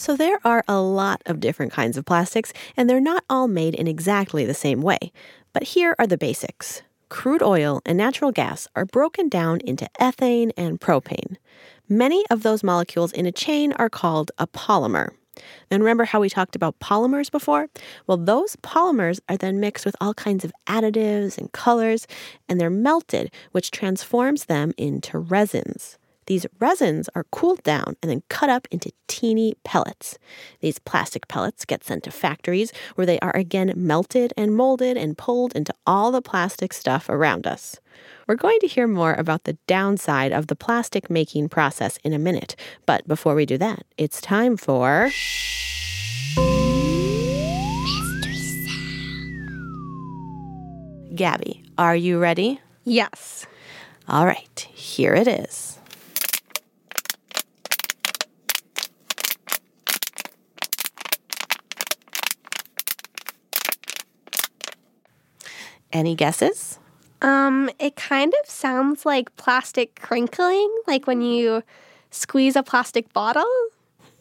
So 0.09 0.17
there 0.17 0.41
are 0.43 0.65
a 0.67 0.81
lot 0.81 1.21
of 1.27 1.39
different 1.39 1.71
kinds 1.71 1.99
of 1.99 2.07
plastics, 2.07 2.55
and 2.79 2.89
they're 2.89 2.99
not 2.99 3.25
all 3.29 3.47
made 3.47 3.75
in 3.75 3.87
exactly 3.87 4.47
the 4.47 4.55
same 4.55 4.81
way. 4.81 5.13
But 5.53 5.65
here 5.65 5.95
are 5.99 6.07
the 6.07 6.17
basics. 6.17 6.81
Crude 7.11 7.43
oil 7.43 7.83
and 7.85 7.99
natural 7.99 8.33
gas 8.33 8.67
are 8.75 8.87
broken 8.87 9.29
down 9.29 9.61
into 9.67 9.87
ethane 10.01 10.51
and 10.57 10.81
propane. 10.81 11.37
Many 11.91 12.25
of 12.31 12.43
those 12.43 12.65
molecules 12.65 13.13
in 13.13 13.27
a 13.27 13.33
chain 13.33 13.75
are 13.75 13.91
called 13.91 14.31
a 14.39 14.47
polymer. 14.47 15.11
And 15.71 15.83
remember 15.83 16.07
how 16.07 16.21
we 16.21 16.31
talked 16.31 16.57
about 16.57 16.79
polymers 16.79 17.31
before? 17.31 17.69
Well, 18.07 18.17
those 18.17 18.57
polymers 18.57 19.21
are 19.29 19.37
then 19.37 19.61
mixed 19.61 19.85
with 19.85 19.97
all 20.01 20.15
kinds 20.15 20.43
of 20.43 20.55
additives 20.67 21.37
and 21.37 21.53
colors, 21.53 22.07
and 22.49 22.59
they're 22.59 22.71
melted, 22.71 23.31
which 23.53 23.71
transforms 23.71 24.47
them 24.47 24.73
into 24.79 25.19
resins. 25.19 25.98
These 26.29 26.47
resins 26.61 27.09
are 27.15 27.25
cooled 27.33 27.63
down 27.63 27.97
and 28.03 28.11
then 28.11 28.23
cut 28.29 28.51
up 28.51 28.69
into 28.71 28.93
teeny 29.07 29.55
pellets. 29.65 30.19
These 30.61 30.79
plastic 30.79 31.27
pellets 31.27 31.65
get 31.65 31.83
sent 31.83 32.05
to 32.05 32.11
factories 32.11 32.71
where 32.97 33.07
they 33.07 33.19
are 33.21 33.35
again 33.35 33.73
melted 33.75 34.35
and 34.37 34.55
molded 34.55 34.99
and 34.99 35.17
pulled 35.17 35.57
into 35.57 35.73
all 35.87 36.13
the 36.13 36.21
plastic 36.21 36.75
stuff 36.75 37.09
around 37.09 37.47
us. 37.47 37.81
We're 38.27 38.35
going 38.35 38.61
to 38.61 38.67
hear 38.67 38.87
more 38.87 39.15
about 39.15 39.45
the 39.45 39.57
downside 39.67 40.33
of 40.33 40.49
the 40.49 40.55
plastic 40.55 41.09
making 41.09 41.49
process 41.49 41.99
in 42.05 42.13
a 42.13 42.19
minute, 42.19 42.57
but 42.85 43.09
before 43.09 43.35
we 43.35 43.47
do 43.47 43.57
that, 43.57 43.87
it's 43.97 44.21
time 44.21 44.59
for. 44.59 45.09
Gabby, 51.15 51.65
are 51.79 51.97
you 51.97 52.19
ready? 52.19 52.61
Yes. 52.85 53.47
All 54.07 54.27
right, 54.27 54.69
here 54.75 55.15
it 55.15 55.27
is. 55.27 55.78
Any 65.93 66.15
guesses? 66.15 66.79
Um, 67.23 67.71
it 67.79 67.97
kind 67.97 68.33
of 68.43 68.49
sounds 68.49 69.05
like 69.05 69.35
plastic 69.37 70.01
crinkling, 70.01 70.73
like 70.87 71.07
when 71.07 71.23
you 71.23 71.63
squeeze 72.11 72.57
a 72.57 72.63
plastic 72.63 73.13
bottle. 73.13 73.47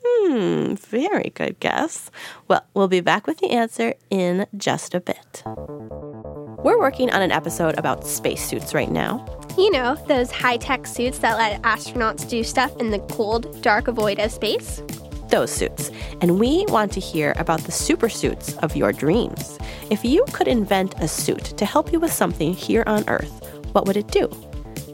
Hmm, 0.04 0.76
very 0.76 1.32
good 1.36 1.60
guess. 1.60 2.10
Well, 2.48 2.66
we'll 2.74 2.88
be 2.88 3.02
back 3.02 3.28
with 3.28 3.40
the 3.40 3.52
answer 3.52 3.94
in 4.10 4.48
just 4.56 4.94
a 4.96 5.00
bit. 5.00 5.44
We're 5.46 6.80
working 6.80 7.12
on 7.12 7.22
an 7.22 7.32
episode 7.32 7.78
about 7.78 8.08
spacesuits 8.08 8.74
right 8.74 8.92
now. 8.92 9.26
You 9.58 9.72
know, 9.72 9.96
those 10.08 10.32
high 10.32 10.58
tech 10.58 10.88
suits 10.88 11.20
that 11.20 11.38
let 11.38 11.62
astronauts 11.64 12.28
do 12.28 12.44
stuff 12.44 12.76
in 12.78 12.92
the 12.92 13.00
cold, 13.00 13.62
dark 13.62 13.88
void 13.88 14.20
of 14.20 14.32
space. 14.32 14.82
Those 15.30 15.52
suits. 15.52 15.92
And 16.22 16.40
we 16.40 16.66
want 16.68 16.92
to 16.94 17.00
hear 17.00 17.34
about 17.38 17.62
the 17.62 17.72
super 17.72 18.10
suits 18.10 18.56
of 18.58 18.76
your 18.76 18.92
dreams. 18.92 19.58
If 19.90 20.06
you 20.06 20.26
could 20.32 20.48
invent 20.48 20.96
a 21.00 21.08
suit 21.08 21.44
to 21.58 21.66
help 21.66 21.92
you 21.92 22.00
with 22.00 22.14
something 22.14 22.54
here 22.54 22.84
on 22.88 23.08
Earth, 23.10 23.44
what 23.74 23.86
would 23.86 23.98
it 23.98 24.08
do? 24.08 24.30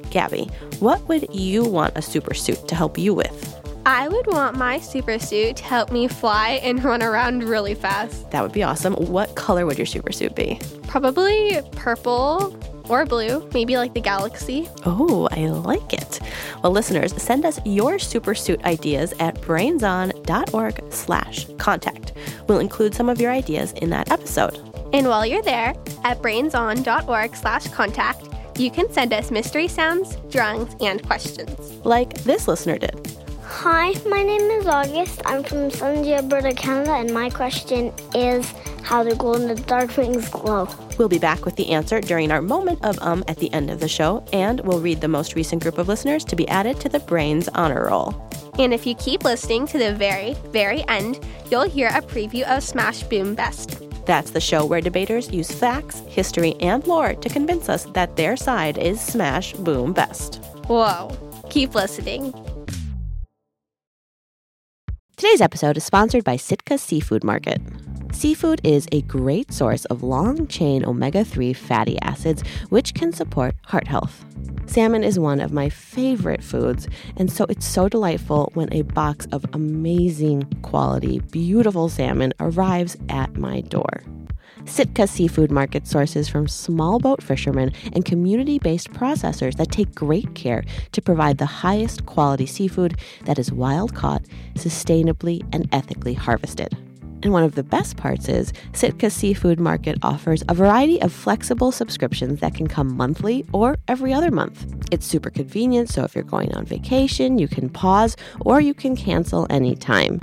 Gabby, 0.10 0.50
what 0.80 1.08
would 1.08 1.34
you 1.34 1.64
want 1.64 1.98
a 1.98 2.02
super 2.02 2.34
suit 2.34 2.68
to 2.68 2.76
help 2.76 2.98
you 2.98 3.14
with? 3.14 3.50
I 3.86 4.08
would 4.08 4.28
want 4.28 4.58
my 4.58 4.80
super 4.80 5.20
suit 5.20 5.58
to 5.58 5.64
help 5.64 5.92
me 5.92 6.08
fly 6.08 6.62
and 6.64 6.84
run 6.84 7.04
around 7.04 7.44
really 7.44 7.76
fast. 7.76 8.32
That 8.32 8.42
would 8.42 8.54
be 8.54 8.64
awesome. 8.64 8.94
What 8.94 9.36
color 9.36 9.66
would 9.66 9.78
your 9.78 9.86
super 9.86 10.12
suit 10.12 10.36
be? 10.36 10.60
Probably 10.88 11.60
purple 11.74 12.58
or 12.90 13.06
blue, 13.06 13.48
maybe 13.54 13.78
like 13.78 13.94
the 13.94 14.02
galaxy. 14.02 14.70
Oh, 14.86 15.28
I 15.32 15.48
like 15.48 15.94
it. 15.94 16.20
Well, 16.62 16.72
listeners, 16.72 17.14
send 17.22 17.46
us 17.46 17.60
your 17.66 18.00
super 18.00 18.36
suit 18.36 18.64
ideas 18.66 19.14
at 19.20 19.36
brainson.org 19.42 20.84
slash 20.94 21.48
contact. 21.58 22.14
We'll 22.48 22.60
include 22.60 22.96
some 22.96 23.10
of 23.10 23.20
your 23.20 23.32
ideas 23.32 23.72
in 23.74 23.90
that 23.92 24.12
episode. 24.12 24.58
And 24.94 25.08
while 25.08 25.26
you're 25.26 25.42
there, 25.44 25.74
at 26.04 26.22
brainson.org 26.22 27.36
slash 27.36 27.68
contact, 27.70 28.28
you 28.58 28.70
can 28.70 28.92
send 28.92 29.14
us 29.14 29.32
mystery 29.32 29.68
sounds, 29.68 30.18
drawings, 30.30 30.76
and 30.80 31.04
questions. 31.04 31.74
Like 31.86 32.14
this 32.24 32.48
listener 32.48 32.78
did. 32.78 33.23
Hi, 33.56 33.94
my 34.10 34.24
name 34.24 34.42
is 34.52 34.66
August. 34.66 35.22
I'm 35.26 35.44
from 35.44 35.70
Sunday, 35.70 36.16
Alberta, 36.16 36.54
Canada, 36.54 36.96
and 36.96 37.14
my 37.14 37.30
question 37.30 37.94
is 38.14 38.52
how 38.82 39.04
do 39.04 39.16
glow 39.16 39.36
in 39.36 39.48
the 39.48 39.56
dark 39.56 39.96
rings 39.96 40.28
glow? 40.28 40.68
We'll 40.98 41.08
be 41.08 41.20
back 41.20 41.46
with 41.46 41.56
the 41.56 41.70
answer 41.70 42.02
during 42.02 42.32
our 42.32 42.42
moment 42.42 42.84
of 42.84 42.98
um 43.02 43.24
at 43.30 43.38
the 43.38 43.54
end 43.54 43.70
of 43.70 43.80
the 43.80 43.88
show, 43.88 44.26
and 44.34 44.60
we'll 44.62 44.82
read 44.82 45.00
the 45.00 45.08
most 45.08 45.36
recent 45.36 45.62
group 45.62 45.78
of 45.78 45.88
listeners 45.88 46.26
to 46.26 46.36
be 46.36 46.48
added 46.50 46.82
to 46.82 46.90
the 46.90 47.00
Brains 47.00 47.48
Honor 47.50 47.86
Roll. 47.86 48.14
And 48.60 48.74
if 48.74 48.86
you 48.86 48.96
keep 48.96 49.24
listening 49.24 49.68
to 49.68 49.78
the 49.78 49.94
very, 49.94 50.34
very 50.48 50.84
end, 50.90 51.26
you'll 51.50 51.70
hear 51.70 51.88
a 51.90 52.02
preview 52.02 52.44
of 52.44 52.64
Smash 52.64 53.04
Boom 53.04 53.36
Best. 53.36 53.78
That's 54.06 54.32
the 54.32 54.42
show 54.42 54.66
where 54.66 54.82
debaters 54.82 55.32
use 55.32 55.52
facts, 55.52 56.00
history, 56.08 56.56
and 56.60 56.86
lore 56.86 57.14
to 57.14 57.30
convince 57.30 57.70
us 57.70 57.86
that 57.94 58.18
their 58.18 58.36
side 58.36 58.78
is 58.78 59.00
smash 59.00 59.54
boom 59.54 59.94
best. 59.94 60.44
Whoa. 60.68 61.16
Keep 61.50 61.76
listening. 61.76 62.34
Today's 65.24 65.40
episode 65.40 65.78
is 65.78 65.86
sponsored 65.86 66.26
by 66.26 66.36
Sitka 66.36 66.78
Seafood 66.78 67.24
Market. 67.24 67.62
Seafood 68.12 68.60
is 68.62 68.90
a 68.92 69.04
great 69.04 69.54
source 69.54 69.86
of 69.86 70.04
long 70.04 70.48
chain 70.48 70.84
omega 70.84 71.24
3 71.24 71.54
fatty 71.54 71.98
acids, 72.02 72.44
which 72.68 72.94
can 72.94 73.14
support 73.14 73.56
heart 73.64 73.88
health. 73.88 74.26
Salmon 74.66 75.02
is 75.02 75.18
one 75.18 75.40
of 75.40 75.54
my 75.54 75.70
favorite 75.70 76.44
foods, 76.44 76.90
and 77.16 77.32
so 77.32 77.46
it's 77.48 77.66
so 77.66 77.88
delightful 77.88 78.52
when 78.54 78.68
a 78.74 78.82
box 78.82 79.26
of 79.32 79.46
amazing 79.54 80.44
quality, 80.62 81.20
beautiful 81.32 81.88
salmon 81.88 82.34
arrives 82.42 82.98
at 83.08 83.34
my 83.38 83.62
door. 83.62 84.04
Sitka 84.66 85.08
Seafood 85.08 85.52
Market 85.52 85.86
sources 85.88 86.30
from 86.30 86.48
small 86.48 86.98
boat 87.00 87.22
fishermen 87.22 87.72
and 87.92 88.06
community 88.06 88.60
based 88.60 88.92
processors 88.92 89.56
that 89.58 89.72
take 89.72 89.94
great 89.94 90.34
care 90.36 90.64
to 90.94 91.02
provide 91.02 91.38
the 91.38 91.46
highest 91.46 92.06
quality 92.06 92.46
seafood 92.46 92.98
that 93.26 93.38
is 93.38 93.52
wild 93.52 93.94
caught, 93.94 94.24
sustainably, 94.56 95.46
and 95.54 95.68
ethically 95.72 96.14
harvested. 96.14 96.76
And 97.24 97.32
one 97.32 97.44
of 97.44 97.56
the 97.56 97.64
best 97.64 97.96
parts 97.96 98.28
is 98.28 98.52
Sitka 98.74 99.10
Seafood 99.10 99.60
Market 99.60 99.98
offers 100.02 100.44
a 100.50 100.54
variety 100.54 101.02
of 101.02 101.14
flexible 101.14 101.72
subscriptions 101.72 102.42
that 102.42 102.54
can 102.54 102.68
come 102.68 102.98
monthly 102.98 103.46
or 103.54 103.78
every 103.88 104.12
other 104.12 104.30
month. 104.30 104.66
It's 104.92 105.06
super 105.06 105.30
convenient, 105.30 105.90
so 105.90 106.04
if 106.04 106.16
you're 106.16 106.26
going 106.26 106.54
on 106.54 106.66
vacation, 106.66 107.38
you 107.38 107.48
can 107.48 107.70
pause 107.70 108.18
or 108.42 108.60
you 108.60 108.74
can 108.74 108.98
cancel 108.98 109.48
anytime. 109.50 110.20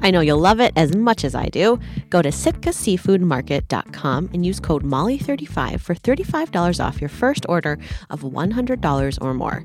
I 0.00 0.10
know 0.10 0.20
you'll 0.20 0.38
love 0.38 0.60
it 0.60 0.72
as 0.76 0.94
much 0.94 1.24
as 1.24 1.34
I 1.34 1.46
do. 1.46 1.80
Go 2.10 2.20
to 2.22 2.28
sitkaseafoodmarket.com 2.30 4.30
and 4.32 4.46
use 4.46 4.60
code 4.60 4.84
MOLLY35 4.84 5.80
for 5.80 5.94
$35 5.94 6.84
off 6.84 7.00
your 7.00 7.08
first 7.08 7.46
order 7.48 7.78
of 8.10 8.20
$100 8.22 9.18
or 9.20 9.34
more. 9.34 9.64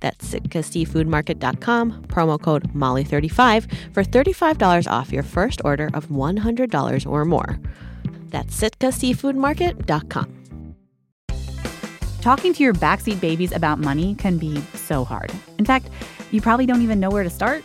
That's 0.00 0.34
sitkaseafoodmarket.com, 0.34 2.06
promo 2.08 2.42
code 2.42 2.74
MOLLY35 2.74 3.94
for 3.94 4.02
$35 4.02 4.90
off 4.90 5.12
your 5.12 5.22
first 5.22 5.60
order 5.64 5.90
of 5.94 6.08
$100 6.08 7.10
or 7.10 7.24
more. 7.24 7.60
That's 8.28 8.60
sitkaseafoodmarket.com. 8.60 10.38
Talking 12.20 12.52
to 12.54 12.62
your 12.62 12.72
backseat 12.72 13.20
babies 13.20 13.52
about 13.52 13.80
money 13.80 14.14
can 14.14 14.38
be 14.38 14.60
so 14.74 15.04
hard. 15.04 15.32
In 15.58 15.64
fact, 15.64 15.88
you 16.30 16.40
probably 16.40 16.66
don't 16.66 16.82
even 16.82 17.00
know 17.00 17.10
where 17.10 17.24
to 17.24 17.30
start. 17.30 17.64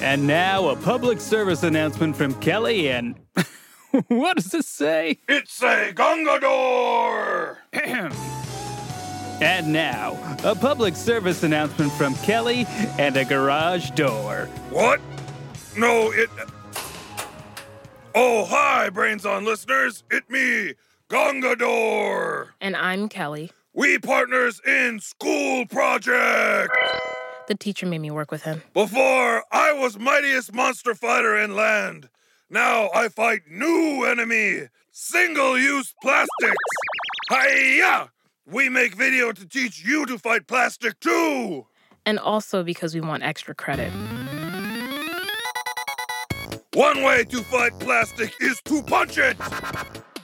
And 0.00 0.28
now 0.28 0.68
a 0.68 0.76
public 0.76 1.20
service 1.20 1.64
announcement 1.64 2.14
from 2.16 2.34
Kelly 2.34 2.88
and. 2.88 3.16
what 4.08 4.36
does 4.36 4.46
this 4.46 4.68
say? 4.68 5.18
It's 5.28 5.60
a 5.60 5.92
Gungador! 5.92 7.56
and 9.42 9.72
now, 9.72 10.16
a 10.44 10.54
public 10.54 10.94
service 10.94 11.42
announcement 11.42 11.90
from 11.92 12.14
Kelly 12.16 12.64
and 12.96 13.16
a 13.16 13.24
garage 13.24 13.90
door. 13.90 14.48
What? 14.70 15.00
No, 15.76 16.12
it. 16.12 16.30
Oh, 18.14 18.44
hi, 18.44 18.90
Brains 18.90 19.26
On 19.26 19.44
listeners. 19.44 20.04
It 20.12 20.30
me, 20.30 20.74
Gungador. 21.10 22.50
And 22.60 22.76
I'm 22.76 23.08
Kelly. 23.08 23.50
We 23.74 23.98
partners 23.98 24.60
in 24.64 25.00
School 25.00 25.66
Project. 25.66 26.72
The 27.48 27.54
teacher 27.54 27.86
made 27.86 28.02
me 28.02 28.10
work 28.10 28.30
with 28.30 28.42
him. 28.42 28.62
Before, 28.74 29.42
I 29.50 29.72
was 29.72 29.98
mightiest 29.98 30.52
monster 30.52 30.94
fighter 30.94 31.34
in 31.34 31.56
land. 31.56 32.10
Now 32.50 32.90
I 32.94 33.08
fight 33.08 33.48
new 33.50 34.04
enemy, 34.04 34.68
single-use 34.92 35.94
plastics. 36.02 36.56
Hiya! 37.30 38.10
We 38.46 38.68
make 38.68 38.94
video 38.94 39.32
to 39.32 39.46
teach 39.48 39.82
you 39.82 40.04
to 40.06 40.18
fight 40.18 40.46
plastic 40.46 41.00
too. 41.00 41.66
And 42.04 42.18
also 42.18 42.62
because 42.62 42.94
we 42.94 43.00
want 43.00 43.22
extra 43.22 43.54
credit. 43.54 43.90
One 46.74 47.02
way 47.02 47.24
to 47.24 47.42
fight 47.44 47.72
plastic 47.80 48.34
is 48.40 48.60
to 48.66 48.82
punch 48.82 49.16
it. 49.16 49.38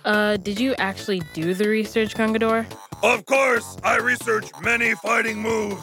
Uh, 0.04 0.36
did 0.36 0.60
you 0.60 0.74
actually 0.76 1.22
do 1.32 1.54
the 1.54 1.70
research, 1.70 2.14
Gungador? 2.14 2.66
Of 3.02 3.24
course, 3.24 3.78
I 3.82 3.96
research 3.96 4.50
many 4.62 4.94
fighting 4.96 5.40
moves. 5.40 5.82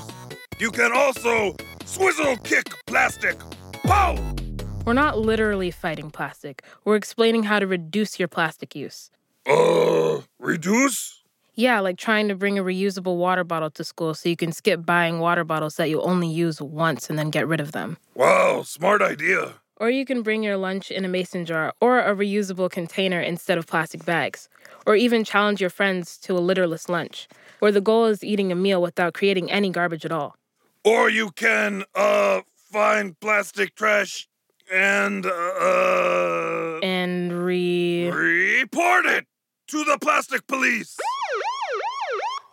You 0.62 0.70
can 0.70 0.92
also 0.94 1.56
swizzle 1.86 2.38
kick 2.44 2.68
plastic. 2.86 3.36
Pow! 3.82 4.16
We're 4.86 4.94
not 4.94 5.18
literally 5.18 5.72
fighting 5.72 6.12
plastic. 6.12 6.62
We're 6.86 6.98
explaining 6.98 7.42
how 7.42 7.58
to 7.58 7.66
reduce 7.66 8.20
your 8.20 8.28
plastic 8.28 8.76
use. 8.76 9.10
Uh, 9.50 10.20
reduce? 10.38 11.24
Yeah, 11.56 11.80
like 11.80 11.98
trying 11.98 12.28
to 12.28 12.36
bring 12.36 12.60
a 12.60 12.64
reusable 12.64 13.18
water 13.18 13.44
bottle 13.44 13.72
to 13.72 13.84
school 13.84 14.14
so 14.14 14.30
you 14.30 14.36
can 14.36 14.52
skip 14.52 14.86
buying 14.86 15.18
water 15.18 15.44
bottles 15.44 15.78
that 15.78 15.90
you 15.90 16.00
only 16.00 16.28
use 16.28 16.62
once 16.62 17.10
and 17.10 17.18
then 17.18 17.32
get 17.32 17.48
rid 17.48 17.60
of 17.60 17.72
them. 17.72 17.98
Wow, 18.14 18.62
smart 18.62 19.02
idea. 19.02 19.56
Or 19.78 19.90
you 19.90 20.06
can 20.06 20.22
bring 20.22 20.44
your 20.44 20.58
lunch 20.58 20.92
in 20.92 21.04
a 21.04 21.08
mason 21.08 21.44
jar 21.44 21.74
or 21.82 22.02
a 22.02 22.16
reusable 22.16 22.70
container 22.70 23.20
instead 23.20 23.58
of 23.58 23.66
plastic 23.66 24.06
bags. 24.06 24.48
Or 24.86 24.96
even 24.96 25.24
challenge 25.24 25.60
your 25.60 25.72
friends 25.72 26.20
to 26.20 26.38
a 26.38 26.40
litterless 26.40 26.88
lunch, 26.88 27.28
where 27.58 27.72
the 27.72 27.82
goal 27.82 28.06
is 28.06 28.24
eating 28.24 28.52
a 28.52 28.56
meal 28.56 28.80
without 28.80 29.16
creating 29.16 29.50
any 29.50 29.72
garbage 29.72 30.06
at 30.06 30.12
all. 30.12 30.36
Or 30.84 31.10
you 31.10 31.32
can, 31.32 31.84
uh, 31.94 32.42
find 32.72 33.20
plastic 33.20 33.76
trash 33.76 34.28
and, 34.72 35.26
uh. 35.26 36.80
And 36.82 37.46
re. 37.46 38.10
Report 38.10 39.06
it 39.06 39.28
to 39.68 39.84
the 39.84 39.98
plastic 40.00 40.48
police! 40.48 40.98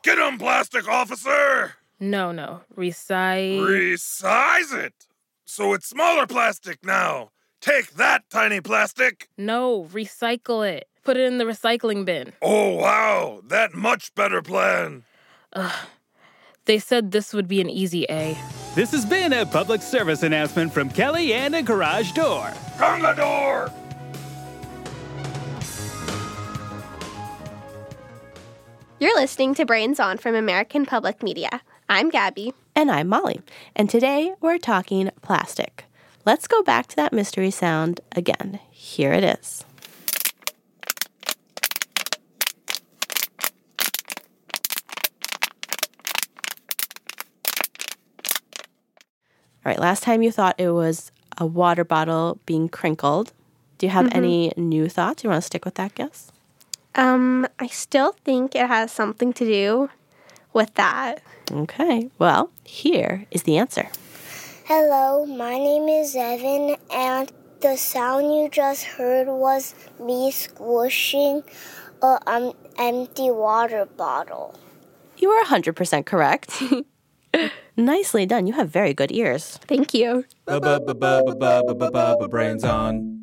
Get 0.02 0.18
'em, 0.18 0.38
plastic 0.38 0.86
officer! 0.88 1.74
No, 2.00 2.32
no. 2.32 2.60
Resize. 2.76 3.60
Resize 3.60 4.74
it! 4.74 4.94
So 5.46 5.72
it's 5.72 5.88
smaller 5.88 6.26
plastic 6.26 6.84
now. 6.84 7.30
Take 7.60 7.92
that, 7.92 8.28
tiny 8.30 8.60
plastic! 8.60 9.28
No, 9.38 9.84
recycle 9.92 10.68
it. 10.68 10.86
Put 11.02 11.16
it 11.16 11.24
in 11.26 11.38
the 11.38 11.44
recycling 11.44 12.04
bin. 12.04 12.34
Oh, 12.42 12.74
wow. 12.74 13.40
That 13.46 13.74
much 13.74 14.14
better 14.14 14.42
plan. 14.42 15.04
Ugh. 15.54 15.86
They 16.68 16.78
said 16.78 17.12
this 17.12 17.32
would 17.32 17.48
be 17.48 17.62
an 17.62 17.70
easy 17.70 18.04
A. 18.10 18.36
This 18.74 18.90
has 18.90 19.06
been 19.06 19.32
a 19.32 19.46
public 19.46 19.80
service 19.80 20.22
announcement 20.22 20.70
from 20.70 20.90
Kelly 20.90 21.32
and 21.32 21.54
a 21.54 21.62
garage 21.62 22.12
door. 22.12 22.52
Gungador! 22.76 23.72
You're 29.00 29.18
listening 29.18 29.54
to 29.54 29.64
Brains 29.64 29.98
On 29.98 30.18
from 30.18 30.34
American 30.34 30.84
Public 30.84 31.22
Media. 31.22 31.62
I'm 31.88 32.10
Gabby. 32.10 32.52
And 32.76 32.90
I'm 32.90 33.08
Molly. 33.08 33.40
And 33.74 33.88
today 33.88 34.34
we're 34.42 34.58
talking 34.58 35.10
plastic. 35.22 35.86
Let's 36.26 36.46
go 36.46 36.62
back 36.62 36.86
to 36.88 36.96
that 36.96 37.14
mystery 37.14 37.50
sound 37.50 38.02
again. 38.14 38.60
Here 38.70 39.14
it 39.14 39.24
is. 39.24 39.64
All 49.68 49.72
right, 49.72 49.80
last 49.80 50.02
time 50.02 50.22
you 50.22 50.32
thought 50.32 50.54
it 50.56 50.70
was 50.70 51.12
a 51.36 51.44
water 51.44 51.84
bottle 51.84 52.38
being 52.46 52.70
crinkled. 52.70 53.32
Do 53.76 53.84
you 53.84 53.90
have 53.90 54.06
Mhm. 54.06 54.16
any 54.16 54.52
new 54.56 54.88
thoughts? 54.88 55.22
You 55.22 55.28
want 55.28 55.42
to 55.42 55.46
stick 55.46 55.66
with 55.66 55.74
that 55.74 55.94
guess? 55.94 56.32
Um, 56.94 57.46
I 57.58 57.66
still 57.66 58.14
think 58.24 58.54
it 58.54 58.66
has 58.66 58.90
something 58.90 59.34
to 59.34 59.44
do 59.44 59.90
with 60.54 60.72
that. 60.76 61.20
Okay. 61.52 62.08
Well, 62.18 62.48
here 62.64 63.26
is 63.30 63.42
the 63.42 63.58
answer. 63.58 63.90
Hello, 64.64 65.26
my 65.26 65.58
name 65.58 65.86
is 65.86 66.16
Evan, 66.16 66.76
and 66.90 67.30
the 67.60 67.76
sound 67.76 68.34
you 68.34 68.48
just 68.48 68.84
heard 68.96 69.28
was 69.28 69.74
me 70.00 70.30
squishing 70.30 71.42
an 72.00 72.18
um, 72.26 72.52
empty 72.78 73.30
water 73.30 73.84
bottle. 73.84 74.58
You 75.18 75.28
are 75.28 75.44
100% 75.44 76.06
correct. 76.06 76.62
Nicely 77.76 78.26
done. 78.26 78.46
You 78.46 78.54
have 78.54 78.68
very 78.70 78.92
good 78.92 79.12
ears. 79.12 79.58
Thank 79.68 79.94
you. 79.94 80.24
Brains 82.28 82.64
on. 82.64 83.20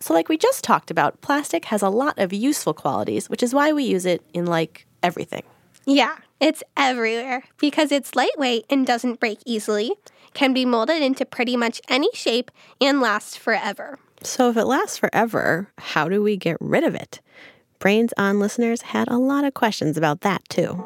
So, 0.00 0.12
like 0.12 0.28
we 0.28 0.36
just 0.36 0.62
talked 0.62 0.90
about, 0.90 1.20
plastic 1.20 1.64
has 1.66 1.82
a 1.82 1.88
lot 1.88 2.18
of 2.18 2.32
useful 2.32 2.74
qualities, 2.74 3.30
which 3.30 3.42
is 3.42 3.54
why 3.54 3.72
we 3.72 3.84
use 3.84 4.04
it 4.04 4.22
in 4.34 4.46
like 4.46 4.86
everything. 5.02 5.42
Yeah, 5.86 6.16
it's 6.40 6.62
everywhere 6.76 7.44
because 7.58 7.90
it's 7.90 8.14
lightweight 8.14 8.66
and 8.68 8.86
doesn't 8.86 9.20
break 9.20 9.38
easily, 9.46 9.92
can 10.34 10.52
be 10.52 10.64
molded 10.64 11.02
into 11.02 11.24
pretty 11.24 11.56
much 11.56 11.80
any 11.88 12.10
shape, 12.12 12.50
and 12.80 13.00
lasts 13.00 13.36
forever. 13.36 13.98
So, 14.22 14.50
if 14.50 14.56
it 14.56 14.66
lasts 14.66 14.98
forever, 14.98 15.72
how 15.78 16.08
do 16.08 16.22
we 16.22 16.36
get 16.36 16.58
rid 16.60 16.84
of 16.84 16.94
it? 16.94 17.20
Brains 17.78 18.12
on 18.18 18.38
listeners 18.38 18.82
had 18.82 19.08
a 19.08 19.18
lot 19.18 19.44
of 19.44 19.54
questions 19.54 19.96
about 19.96 20.20
that 20.22 20.46
too. 20.48 20.84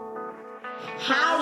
How 0.98 1.38
does 1.38 1.39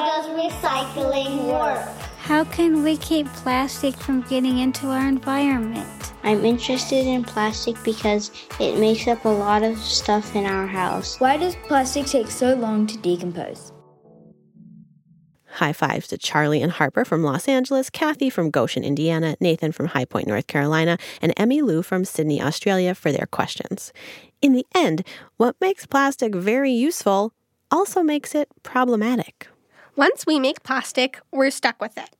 recycling 0.58 1.46
work? 1.46 1.88
How 2.18 2.44
can 2.44 2.82
we 2.82 2.96
keep 2.96 3.26
plastic 3.28 3.94
from 3.94 4.22
getting 4.22 4.58
into 4.58 4.88
our 4.88 5.08
environment? 5.08 6.12
I'm 6.24 6.44
interested 6.44 7.06
in 7.06 7.24
plastic 7.24 7.76
because 7.84 8.30
it 8.60 8.78
makes 8.78 9.06
up 9.06 9.24
a 9.24 9.28
lot 9.28 9.62
of 9.62 9.78
stuff 9.78 10.34
in 10.34 10.44
our 10.44 10.66
house. 10.66 11.18
Why 11.20 11.36
does 11.36 11.56
plastic 11.66 12.06
take 12.06 12.30
so 12.30 12.54
long 12.54 12.86
to 12.88 12.98
decompose? 12.98 13.72
High 15.52 15.72
fives 15.72 16.08
to 16.08 16.18
Charlie 16.18 16.62
and 16.62 16.70
Harper 16.70 17.04
from 17.04 17.22
Los 17.22 17.48
Angeles, 17.48 17.88
Kathy 17.88 18.30
from 18.30 18.50
Goshen, 18.50 18.84
Indiana, 18.84 19.36
Nathan 19.40 19.72
from 19.72 19.86
High 19.86 20.04
Point, 20.04 20.28
North 20.28 20.46
Carolina, 20.46 20.98
and 21.22 21.32
Emmy 21.36 21.62
Lou 21.62 21.82
from 21.82 22.04
Sydney, 22.04 22.42
Australia 22.42 22.94
for 22.94 23.10
their 23.10 23.26
questions. 23.26 23.92
In 24.42 24.52
the 24.52 24.66
end, 24.74 25.04
what 25.36 25.56
makes 25.60 25.86
plastic 25.86 26.34
very 26.34 26.70
useful 26.70 27.32
also 27.70 28.02
makes 28.02 28.34
it 28.34 28.48
problematic. 28.62 29.48
Once 29.98 30.24
we 30.24 30.38
make 30.38 30.62
plastic, 30.62 31.18
we're 31.32 31.50
stuck 31.50 31.80
with 31.80 31.98
it. 31.98 32.10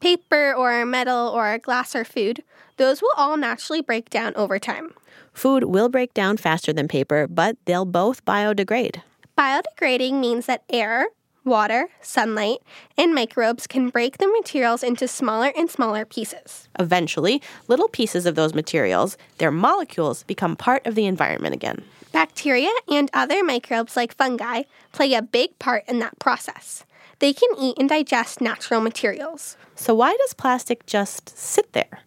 Paper 0.00 0.54
or 0.54 0.86
metal 0.86 1.28
or 1.28 1.58
glass 1.58 1.94
or 1.94 2.02
food, 2.02 2.42
those 2.78 3.02
will 3.02 3.12
all 3.18 3.36
naturally 3.36 3.82
break 3.82 4.08
down 4.08 4.34
over 4.34 4.58
time. 4.58 4.94
Food 5.34 5.64
will 5.64 5.90
break 5.90 6.14
down 6.14 6.38
faster 6.38 6.72
than 6.72 6.88
paper, 6.88 7.26
but 7.26 7.58
they'll 7.66 7.84
both 7.84 8.24
biodegrade. 8.24 9.02
Biodegrading 9.36 10.18
means 10.20 10.46
that 10.46 10.62
air, 10.70 11.08
water, 11.44 11.90
sunlight, 12.00 12.60
and 12.96 13.14
microbes 13.14 13.66
can 13.66 13.90
break 13.90 14.16
the 14.16 14.26
materials 14.40 14.82
into 14.82 15.06
smaller 15.06 15.52
and 15.54 15.70
smaller 15.70 16.06
pieces. 16.06 16.66
Eventually, 16.78 17.42
little 17.66 17.88
pieces 17.88 18.24
of 18.24 18.36
those 18.36 18.54
materials, 18.54 19.18
their 19.36 19.50
molecules, 19.50 20.22
become 20.22 20.56
part 20.56 20.86
of 20.86 20.94
the 20.94 21.04
environment 21.04 21.54
again. 21.54 21.84
Bacteria 22.10 22.70
and 22.88 23.10
other 23.12 23.44
microbes 23.44 23.96
like 23.96 24.14
fungi 24.14 24.62
play 24.92 25.12
a 25.12 25.20
big 25.20 25.58
part 25.58 25.84
in 25.86 25.98
that 25.98 26.18
process. 26.18 26.84
They 27.20 27.32
can 27.32 27.48
eat 27.58 27.76
and 27.78 27.88
digest 27.88 28.40
natural 28.40 28.80
materials. 28.80 29.56
So, 29.74 29.94
why 29.94 30.16
does 30.16 30.34
plastic 30.34 30.86
just 30.86 31.36
sit 31.36 31.72
there? 31.72 32.00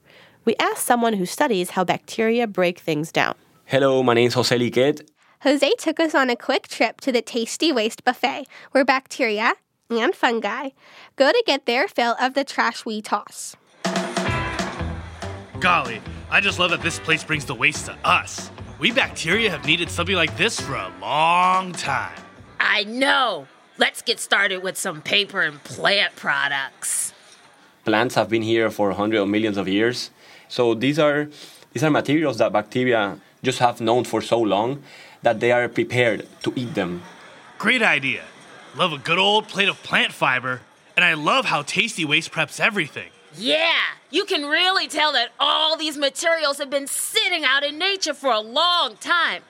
We 0.46 0.56
asked 0.56 0.86
someone 0.86 1.14
who 1.14 1.26
studies 1.26 1.72
how 1.72 1.84
bacteria 1.84 2.48
break 2.48 2.80
things 2.80 3.12
down. 3.12 3.36
Hello, 3.66 4.02
my 4.04 4.14
name 4.14 4.28
is 4.28 4.34
Jose 4.34 4.58
Liquet. 4.58 4.96
Jose 5.42 5.72
took 5.78 6.00
us 6.00 6.16
on 6.16 6.30
a 6.30 6.36
quick 6.36 6.68
trip 6.68 7.02
to 7.02 7.12
the 7.12 7.22
Tasty 7.22 7.72
Waste 7.72 8.04
Buffet, 8.04 8.46
where 8.72 8.86
bacteria 8.86 9.54
and 9.90 10.16
fungi 10.16 10.70
go 11.18 11.32
to 11.32 11.44
get 11.46 11.66
their 11.66 11.88
fill 11.88 12.16
of 12.20 12.34
the 12.34 12.46
trash 12.46 12.86
we 12.86 13.02
toss. 13.02 13.58
Golly, 15.60 16.02
I 16.30 16.40
just 16.40 16.58
love 16.58 16.72
that 16.72 16.82
this 16.82 17.00
place 17.00 17.24
brings 17.24 17.46
the 17.46 17.56
waste 17.56 17.88
to 17.88 17.98
us. 18.06 18.50
We 18.80 18.92
bacteria 18.92 19.50
have 19.52 19.66
needed 19.66 19.90
something 19.90 20.16
like 20.16 20.36
this 20.38 20.60
for 20.60 20.74
a 20.74 20.92
long 21.02 21.74
time. 21.74 22.18
I 22.60 22.86
know. 22.86 23.48
Let's 23.82 24.04
get 24.04 24.20
started 24.20 24.62
with 24.62 24.78
some 24.78 25.02
paper 25.02 25.42
and 25.42 25.64
plant 25.64 26.16
products. 26.16 27.14
Plants 27.84 28.14
have 28.14 28.30
been 28.30 28.44
here 28.44 28.70
for 28.70 28.92
hundreds 28.92 29.24
of 29.24 29.28
millions 29.28 29.58
of 29.58 29.68
years. 29.68 30.12
So 30.50 30.76
these 30.76 31.00
are 31.00 31.30
these 31.74 31.84
are 31.84 31.90
materials 31.90 32.38
that 32.38 32.54
bacteria 32.54 33.18
just 33.42 33.58
have 33.58 33.82
known 33.82 34.04
for 34.04 34.22
so 34.22 34.40
long 34.40 34.84
that 35.24 35.40
they 35.40 35.52
are 35.52 35.68
prepared 35.68 36.28
to 36.44 36.54
eat 36.56 36.76
them. 36.76 37.02
Great 37.58 37.82
idea. 37.82 38.22
Love 38.76 38.94
a 38.94 39.00
good 39.00 39.18
old 39.18 39.48
plate 39.48 39.68
of 39.68 39.82
plant 39.82 40.14
fiber, 40.14 40.62
and 40.96 41.04
I 41.04 41.16
love 41.16 41.46
how 41.46 41.64
Tasty 41.64 42.06
Waste 42.06 42.32
preps 42.32 42.60
everything. 42.60 43.10
Yeah, 43.36 43.82
you 44.12 44.26
can 44.26 44.44
really 44.44 44.88
tell 44.90 45.12
that 45.14 45.32
all 45.40 45.76
these 45.76 45.98
materials 45.98 46.60
have 46.60 46.70
been 46.70 46.86
sitting 46.86 47.44
out 47.44 47.64
in 47.64 47.80
nature 47.80 48.14
for 48.14 48.32
a 48.32 48.42
long 48.42 48.98
time. 48.98 49.42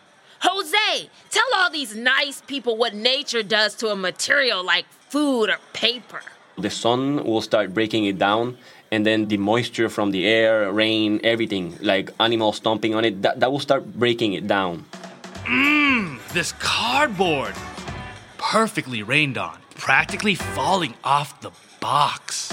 Jose, 0.41 1.09
tell 1.29 1.45
all 1.55 1.69
these 1.69 1.95
nice 1.95 2.41
people 2.41 2.75
what 2.75 2.95
nature 2.95 3.43
does 3.43 3.75
to 3.75 3.89
a 3.89 3.95
material 3.95 4.63
like 4.63 4.85
food 5.09 5.49
or 5.49 5.57
paper. 5.73 6.21
The 6.57 6.69
sun 6.69 7.23
will 7.23 7.41
start 7.41 7.73
breaking 7.73 8.05
it 8.05 8.17
down, 8.17 8.57
and 8.91 9.05
then 9.05 9.27
the 9.27 9.37
moisture 9.37 9.87
from 9.87 10.11
the 10.11 10.25
air, 10.27 10.71
rain, 10.71 11.19
everything, 11.23 11.77
like 11.81 12.09
animals 12.19 12.57
stomping 12.57 12.95
on 12.95 13.05
it, 13.05 13.21
that, 13.21 13.39
that 13.39 13.51
will 13.51 13.59
start 13.59 13.85
breaking 13.93 14.33
it 14.33 14.47
down. 14.47 14.85
Mmm, 15.45 16.19
this 16.33 16.53
cardboard. 16.53 17.53
Perfectly 18.37 19.03
rained 19.03 19.37
on, 19.37 19.59
practically 19.75 20.35
falling 20.35 20.95
off 21.03 21.39
the 21.41 21.51
box. 21.79 22.51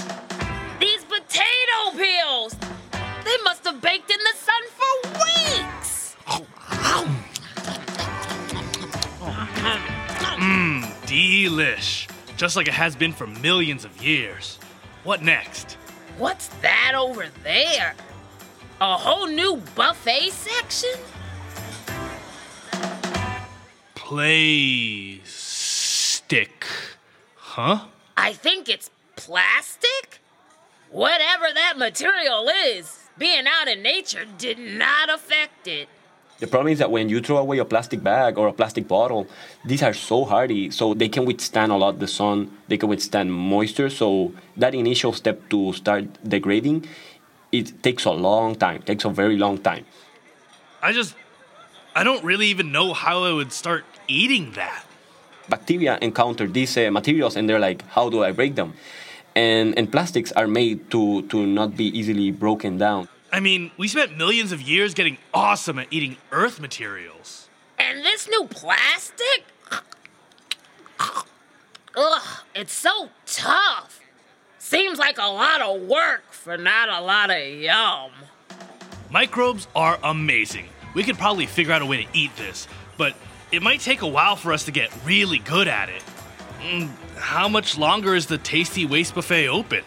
Delish. 11.29 12.09
Just 12.37 12.55
like 12.55 12.67
it 12.67 12.73
has 12.73 12.95
been 12.95 13.13
for 13.13 13.27
millions 13.27 13.85
of 13.85 14.03
years. 14.03 14.57
What 15.03 15.21
next? 15.21 15.73
What's 16.17 16.47
that 16.63 16.93
over 16.97 17.27
there? 17.43 17.93
A 18.81 18.97
whole 18.97 19.27
new 19.27 19.57
buffet 19.75 20.31
section? 20.31 20.89
Play 23.93 25.21
stick. 25.23 26.65
Huh? 27.35 27.85
I 28.17 28.33
think 28.33 28.67
it's 28.67 28.89
plastic? 29.15 30.21
Whatever 30.89 31.49
that 31.53 31.75
material 31.77 32.49
is, 32.49 33.07
being 33.19 33.45
out 33.45 33.67
in 33.67 33.83
nature 33.83 34.25
did 34.39 34.57
not 34.57 35.11
affect 35.11 35.67
it. 35.67 35.89
The 36.39 36.47
problem 36.47 36.71
is 36.71 36.79
that 36.79 36.89
when 36.89 37.09
you 37.09 37.19
throw 37.19 37.37
away 37.37 37.57
a 37.57 37.65
plastic 37.65 38.01
bag 38.01 38.37
or 38.37 38.47
a 38.47 38.53
plastic 38.53 38.87
bottle, 38.87 39.27
these 39.65 39.83
are 39.83 39.93
so 39.93 40.23
hardy, 40.23 40.71
so 40.71 40.93
they 40.93 41.09
can 41.09 41.25
withstand 41.25 41.71
a 41.71 41.75
lot 41.75 41.99
the 41.99 42.07
sun, 42.07 42.49
they 42.69 42.77
can 42.77 42.87
withstand 42.87 43.33
moisture. 43.33 43.89
So 43.89 44.31
that 44.55 44.73
initial 44.73 45.11
step 45.11 45.49
to 45.49 45.73
start 45.73 46.05
degrading, 46.23 46.87
it 47.51 47.83
takes 47.83 48.05
a 48.05 48.11
long 48.11 48.55
time, 48.55 48.81
takes 48.83 49.03
a 49.03 49.09
very 49.09 49.35
long 49.35 49.57
time. 49.57 49.85
I 50.81 50.93
just, 50.93 51.13
I 51.93 52.03
don't 52.03 52.23
really 52.23 52.47
even 52.47 52.71
know 52.71 52.93
how 52.93 53.23
I 53.23 53.33
would 53.33 53.51
start 53.51 53.83
eating 54.07 54.53
that. 54.53 54.85
Bacteria 55.49 55.97
encounter 56.01 56.47
these 56.47 56.77
uh, 56.77 56.89
materials 56.89 57.35
and 57.35 57.49
they're 57.49 57.59
like, 57.59 57.85
how 57.89 58.09
do 58.09 58.23
I 58.23 58.31
break 58.31 58.55
them? 58.55 58.75
And, 59.35 59.77
and 59.77 59.91
plastics 59.91 60.31
are 60.33 60.47
made 60.47 60.89
to, 60.91 61.23
to 61.23 61.45
not 61.45 61.75
be 61.75 61.85
easily 61.97 62.31
broken 62.31 62.77
down. 62.77 63.09
I 63.31 63.39
mean, 63.39 63.71
we 63.77 63.87
spent 63.87 64.17
millions 64.17 64.51
of 64.51 64.61
years 64.61 64.93
getting 64.93 65.17
awesome 65.33 65.77
at 65.79 65.87
eating 65.91 66.17
earth 66.31 66.59
materials. 66.59 67.47
And 67.77 68.03
this 68.03 68.27
new 68.27 68.45
plastic? 68.45 69.45
Ugh, 70.99 72.21
it's 72.55 72.73
so 72.73 73.09
tough. 73.25 73.99
Seems 74.57 74.99
like 74.99 75.17
a 75.17 75.27
lot 75.27 75.61
of 75.61 75.81
work 75.81 76.31
for 76.31 76.57
not 76.57 76.89
a 76.89 77.01
lot 77.01 77.29
of 77.29 77.41
yum. 77.41 78.11
Microbes 79.09 79.67
are 79.75 79.99
amazing. 80.03 80.67
We 80.93 81.03
could 81.03 81.17
probably 81.17 81.45
figure 81.45 81.73
out 81.73 81.81
a 81.81 81.85
way 81.85 82.03
to 82.03 82.09
eat 82.13 82.35
this, 82.35 82.67
but 82.97 83.15
it 83.51 83.61
might 83.61 83.79
take 83.79 84.01
a 84.01 84.07
while 84.07 84.35
for 84.35 84.53
us 84.53 84.65
to 84.65 84.71
get 84.71 84.91
really 85.05 85.39
good 85.39 85.67
at 85.67 85.89
it. 85.89 86.03
Mm, 86.61 86.89
how 87.15 87.47
much 87.47 87.77
longer 87.77 88.15
is 88.15 88.27
the 88.27 88.37
Tasty 88.37 88.85
Waste 88.85 89.15
Buffet 89.15 89.47
open? 89.47 89.83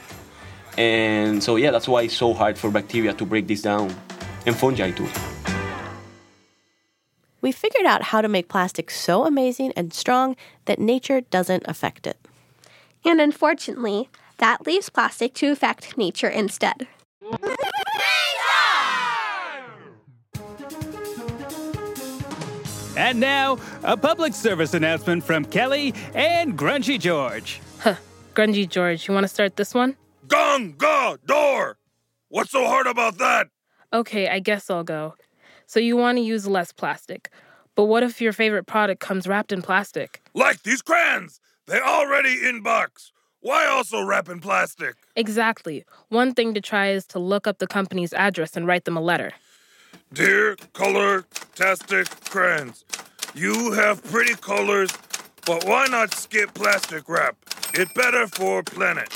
And 0.79 1.43
so, 1.43 1.57
yeah, 1.57 1.71
that's 1.71 1.87
why 1.87 2.03
it's 2.03 2.17
so 2.17 2.33
hard 2.33 2.57
for 2.57 2.71
bacteria 2.71 3.13
to 3.15 3.27
break 3.27 3.47
this 3.47 3.63
down, 3.63 3.95
and 4.47 4.57
fungi 4.57 4.91
too. 4.91 5.09
We 7.43 7.53
figured 7.53 7.87
out 7.87 8.05
how 8.05 8.21
to 8.21 8.29
make 8.29 8.49
plastic 8.49 8.91
so 8.91 9.27
amazing 9.27 9.73
and 9.77 9.93
strong 9.93 10.37
that 10.67 10.79
nature 10.79 11.21
doesn't 11.21 11.65
affect 11.67 12.07
it. 12.07 12.17
And 13.05 13.21
unfortunately, 13.21 14.09
that 14.39 14.65
leaves 14.67 14.89
plastic 14.89 15.35
to 15.35 15.51
affect 15.51 15.99
nature 15.99 16.29
instead. 16.29 16.87
And 22.97 23.19
now, 23.19 23.59
a 23.83 23.97
public 23.97 24.35
service 24.35 24.75
announcement 24.75 25.25
from 25.25 25.45
Kelly 25.47 25.95
and 26.15 26.57
Grungy 26.57 27.01
George. 27.01 27.61
Huh. 27.81 27.97
Grungy 28.35 28.69
George, 28.69 29.09
you 29.09 29.15
want 29.15 29.25
to 29.25 29.29
start 29.29 29.57
this 29.57 29.75
one? 29.75 29.97
Gungador! 30.33 31.75
What's 32.31 32.53
so 32.53 32.67
hard 32.67 32.87
about 32.87 33.19
that? 33.19 33.49
Okay, 33.93 34.29
I 34.29 34.39
guess 34.39 34.71
I'll 34.71 34.83
go. 34.83 35.15
So 35.67 35.79
you 35.79 35.95
want 35.95 36.17
to 36.17 36.23
use 36.23 36.47
less 36.47 36.73
plastic. 36.73 37.29
But 37.75 37.85
what 37.85 38.03
if 38.03 38.19
your 38.19 38.33
favorite 38.33 38.67
product 38.67 38.99
comes 38.99 39.27
wrapped 39.27 39.53
in 39.53 39.61
plastic? 39.61 40.23
Like 40.33 40.63
these 40.63 40.81
crayons! 40.81 41.39
They 41.67 41.79
already 41.79 42.49
in 42.49 42.63
box. 42.63 43.13
Why 43.41 43.67
also 43.67 44.03
wrap 44.03 44.31
in 44.31 44.41
plastic? 44.41 44.95
Exactly. 45.17 45.85
One 46.09 46.33
thing 46.33 46.55
to 46.55 46.63
try 46.63 46.93
is 46.93 47.05
to 47.09 47.19
look 47.19 47.47
up 47.47 47.59
the 47.59 47.67
company's 47.67 48.15
address 48.15 48.57
and 48.57 48.67
write 48.67 48.87
them 48.87 48.97
a 48.97 49.03
letter. 49.03 49.33
Dear 50.15 50.57
color 50.73 51.27
tastic 51.55 52.09
crayons, 52.31 52.87
you 53.35 53.73
have 53.73 54.03
pretty 54.05 54.35
colors, 54.37 54.91
but 55.45 55.65
why 55.65 55.89
not 55.89 56.15
skip 56.15 56.55
plastic 56.55 57.07
wrap? 57.07 57.37
It 57.75 57.93
better 57.93 58.27
for 58.29 58.63
planet. 58.63 59.15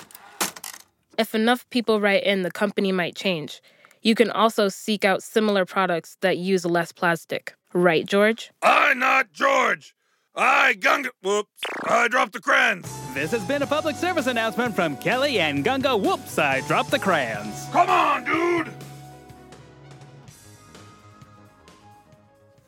If 1.18 1.34
enough 1.34 1.68
people 1.70 2.00
write 2.00 2.24
in, 2.24 2.42
the 2.42 2.50
company 2.50 2.92
might 2.92 3.16
change. 3.16 3.62
You 4.02 4.14
can 4.14 4.30
also 4.30 4.68
seek 4.68 5.04
out 5.04 5.22
similar 5.22 5.64
products 5.64 6.18
that 6.20 6.36
use 6.36 6.66
less 6.66 6.92
plastic. 6.92 7.54
Right, 7.72 8.06
George? 8.06 8.50
I 8.62 8.92
not 8.94 9.32
George. 9.32 9.94
I 10.34 10.74
gunga. 10.74 11.10
Whoops. 11.22 11.62
I 11.84 12.08
dropped 12.08 12.34
the 12.34 12.40
crayons. 12.40 12.86
This 13.14 13.30
has 13.30 13.42
been 13.44 13.62
a 13.62 13.66
public 13.66 13.96
service 13.96 14.26
announcement 14.26 14.74
from 14.74 14.98
Kelly 14.98 15.38
and 15.38 15.64
Gunga. 15.64 15.96
Whoops, 15.96 16.38
I 16.38 16.60
dropped 16.62 16.90
the 16.90 16.98
crayons. 16.98 17.66
Come 17.72 17.88
on, 17.88 18.24
dude. 18.24 18.70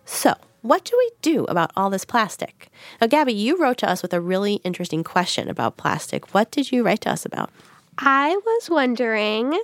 So, 0.07 0.35
what 0.63 0.87
do 0.87 0.97
we 0.97 1.11
do 1.21 1.45
about 1.45 1.71
all 1.77 1.91
this 1.91 2.07
plastic? 2.07 2.71
Now, 2.99 3.07
Gabby, 3.07 3.35
you 3.35 3.59
wrote 3.59 3.77
to 3.79 3.91
us 3.91 4.01
with 4.01 4.15
a 4.15 4.21
really 4.21 4.55
interesting 4.65 5.05
question 5.05 5.51
about 5.51 5.77
plastic. 5.77 6.33
What 6.33 6.51
did 6.51 6.73
you 6.73 6.83
write 6.83 7.03
to 7.03 7.11
us 7.11 7.27
about? 7.27 7.51
I 7.99 8.37
was 8.37 8.71
wondering 8.71 9.61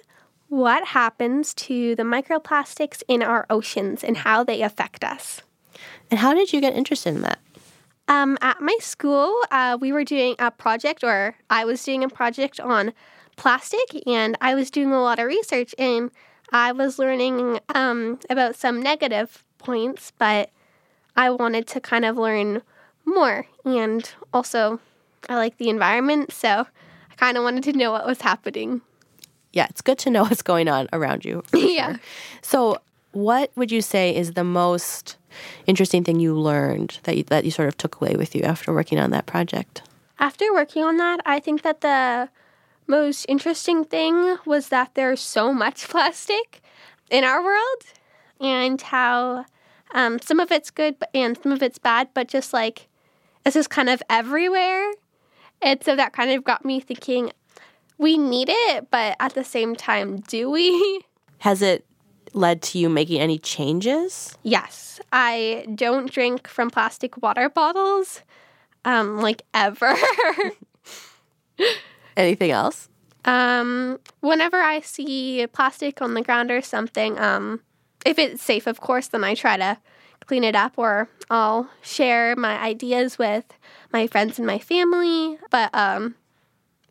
what 0.48 0.88
happens 0.88 1.54
to 1.54 1.94
the 1.94 2.02
microplastics 2.02 3.02
in 3.06 3.22
our 3.22 3.46
oceans 3.48 4.02
and 4.02 4.16
how 4.16 4.42
they 4.42 4.62
affect 4.62 5.04
us. 5.04 5.40
And 6.10 6.18
how 6.18 6.34
did 6.34 6.52
you 6.52 6.60
get 6.60 6.74
interested 6.74 7.14
in 7.14 7.22
that? 7.22 7.38
Um, 8.08 8.36
at 8.40 8.60
my 8.60 8.76
school, 8.80 9.40
uh, 9.52 9.78
we 9.80 9.92
were 9.92 10.04
doing 10.04 10.34
a 10.40 10.50
project, 10.50 11.04
or 11.04 11.36
I 11.48 11.64
was 11.64 11.82
doing 11.82 12.02
a 12.02 12.08
project 12.08 12.58
on 12.58 12.92
plastic, 13.36 14.02
and 14.06 14.36
I 14.40 14.54
was 14.54 14.70
doing 14.70 14.92
a 14.92 15.00
lot 15.00 15.20
of 15.20 15.26
research, 15.26 15.74
and 15.78 16.10
I 16.50 16.72
was 16.72 16.98
learning 16.98 17.60
um, 17.74 18.18
about 18.28 18.56
some 18.56 18.82
negative 18.82 19.44
points, 19.58 20.12
but 20.18 20.50
I 21.16 21.30
wanted 21.30 21.66
to 21.68 21.80
kind 21.80 22.04
of 22.04 22.16
learn 22.16 22.62
more. 23.04 23.46
And 23.64 24.10
also, 24.32 24.80
I 25.28 25.36
like 25.36 25.56
the 25.56 25.70
environment, 25.70 26.32
so 26.32 26.66
kind 27.16 27.36
of 27.36 27.44
wanted 27.44 27.64
to 27.64 27.72
know 27.72 27.92
what 27.92 28.06
was 28.06 28.20
happening. 28.20 28.80
Yeah, 29.52 29.66
it's 29.70 29.80
good 29.80 29.98
to 29.98 30.10
know 30.10 30.22
what's 30.28 30.42
going 30.42 30.68
on 30.68 30.88
around 30.92 31.24
you. 31.24 31.42
Yeah. 31.52 31.92
sure. 31.92 32.00
So, 32.42 32.78
what 33.12 33.52
would 33.54 33.70
you 33.70 33.80
say 33.80 34.14
is 34.14 34.32
the 34.32 34.44
most 34.44 35.16
interesting 35.66 36.02
thing 36.04 36.20
you 36.20 36.34
learned 36.34 36.98
that 37.04 37.16
you, 37.16 37.22
that 37.24 37.44
you 37.44 37.50
sort 37.50 37.68
of 37.68 37.76
took 37.76 38.00
away 38.00 38.16
with 38.16 38.34
you 38.34 38.42
after 38.42 38.72
working 38.72 38.98
on 38.98 39.10
that 39.10 39.26
project? 39.26 39.82
After 40.18 40.52
working 40.52 40.82
on 40.82 40.96
that, 40.98 41.20
I 41.24 41.40
think 41.40 41.62
that 41.62 41.80
the 41.80 42.28
most 42.86 43.24
interesting 43.28 43.84
thing 43.84 44.36
was 44.44 44.68
that 44.68 44.94
there's 44.94 45.20
so 45.20 45.52
much 45.52 45.88
plastic 45.88 46.62
in 47.10 47.24
our 47.24 47.42
world 47.42 47.82
and 48.40 48.80
how 48.80 49.46
um, 49.94 50.18
some 50.18 50.40
of 50.40 50.50
it's 50.50 50.70
good 50.70 50.96
and 51.14 51.38
some 51.40 51.52
of 51.52 51.62
it's 51.62 51.78
bad, 51.78 52.08
but 52.14 52.28
just 52.28 52.52
like 52.52 52.88
it's 53.46 53.54
just 53.54 53.70
kind 53.70 53.88
of 53.88 54.02
everywhere. 54.10 54.90
And 55.64 55.82
so 55.82 55.96
that 55.96 56.12
kind 56.12 56.30
of 56.30 56.44
got 56.44 56.64
me 56.64 56.78
thinking 56.78 57.32
we 57.98 58.18
need 58.18 58.48
it, 58.50 58.90
but 58.90 59.16
at 59.18 59.34
the 59.34 59.44
same 59.44 59.74
time, 59.74 60.18
do 60.20 60.50
we? 60.50 61.00
Has 61.38 61.62
it 61.62 61.84
led 62.32 62.62
to 62.62 62.78
you 62.78 62.88
making 62.88 63.20
any 63.20 63.38
changes? 63.38 64.36
Yes, 64.42 65.00
I 65.12 65.66
don't 65.74 66.10
drink 66.10 66.46
from 66.46 66.70
plastic 66.70 67.20
water 67.22 67.48
bottles, 67.48 68.22
um, 68.84 69.20
like 69.20 69.42
ever. 69.54 69.94
Anything 72.16 72.50
else? 72.50 72.88
um, 73.24 73.98
whenever 74.20 74.60
I 74.60 74.80
see 74.80 75.46
plastic 75.46 76.02
on 76.02 76.14
the 76.14 76.22
ground 76.22 76.50
or 76.50 76.60
something, 76.62 77.18
um, 77.18 77.60
if 78.04 78.18
it's 78.18 78.42
safe, 78.42 78.66
of 78.66 78.80
course, 78.80 79.08
then 79.08 79.24
I 79.24 79.34
try 79.34 79.56
to 79.56 79.78
clean 80.26 80.44
it 80.44 80.54
up, 80.54 80.74
or 80.76 81.08
I'll 81.30 81.68
share 81.82 82.36
my 82.36 82.60
ideas 82.60 83.18
with 83.18 83.44
my 83.94 84.06
friends 84.06 84.38
and 84.38 84.46
my 84.46 84.58
family. 84.58 85.38
But 85.50 85.74
um, 85.74 86.14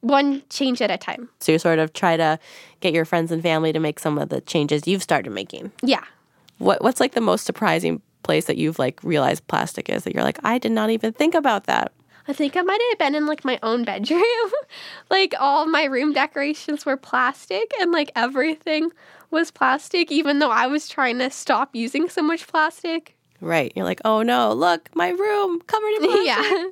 one 0.03 0.43
change 0.49 0.81
at 0.81 0.91
a 0.91 0.97
time. 0.97 1.29
So 1.39 1.51
you 1.51 1.59
sort 1.59 1.79
of 1.79 1.93
try 1.93 2.17
to 2.17 2.37
get 2.81 2.93
your 2.93 3.05
friends 3.05 3.31
and 3.31 3.41
family 3.41 3.71
to 3.71 3.79
make 3.79 3.99
some 3.99 4.17
of 4.17 4.29
the 4.29 4.41
changes 4.41 4.87
you've 4.87 5.03
started 5.03 5.31
making. 5.31 5.71
Yeah. 5.81 6.03
What 6.57 6.83
what's 6.83 6.99
like 6.99 7.13
the 7.13 7.21
most 7.21 7.45
surprising 7.45 8.01
place 8.23 8.45
that 8.45 8.57
you've 8.57 8.79
like 8.79 8.99
realized 9.03 9.47
plastic 9.47 9.89
is 9.89 10.03
that 10.03 10.13
you're 10.13 10.23
like 10.23 10.39
I 10.43 10.57
did 10.57 10.71
not 10.71 10.89
even 10.89 11.13
think 11.13 11.35
about 11.35 11.65
that. 11.65 11.93
I 12.27 12.33
think 12.33 12.55
I 12.55 12.61
might 12.61 12.79
have 12.91 12.99
been 12.99 13.15
in 13.15 13.25
like 13.25 13.43
my 13.43 13.59
own 13.63 13.83
bedroom. 13.83 14.21
like 15.09 15.33
all 15.39 15.65
my 15.65 15.85
room 15.85 16.13
decorations 16.13 16.85
were 16.85 16.97
plastic 16.97 17.71
and 17.79 17.91
like 17.91 18.11
everything 18.15 18.91
was 19.31 19.51
plastic, 19.51 20.11
even 20.11 20.39
though 20.39 20.51
I 20.51 20.67
was 20.67 20.87
trying 20.87 21.17
to 21.19 21.29
stop 21.29 21.75
using 21.75 22.07
so 22.07 22.21
much 22.21 22.47
plastic. 22.47 23.15
Right. 23.41 23.73
You're 23.75 23.85
like, 23.85 24.01
"Oh 24.05 24.21
no, 24.21 24.53
look, 24.53 24.89
my 24.95 25.09
room 25.09 25.61
covered 25.61 25.93
in 25.95 26.01
plastic." 26.03 26.25
Yeah. 26.25 26.63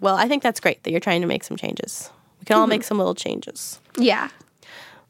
Well, 0.00 0.16
I 0.16 0.28
think 0.28 0.42
that's 0.42 0.60
great 0.60 0.82
that 0.82 0.90
you're 0.90 1.00
trying 1.00 1.20
to 1.20 1.26
make 1.26 1.44
some 1.44 1.56
changes. 1.56 2.10
We 2.40 2.46
can 2.46 2.56
all 2.56 2.66
make 2.66 2.84
some 2.84 2.98
little 2.98 3.14
changes. 3.14 3.80
Yeah. 3.96 4.28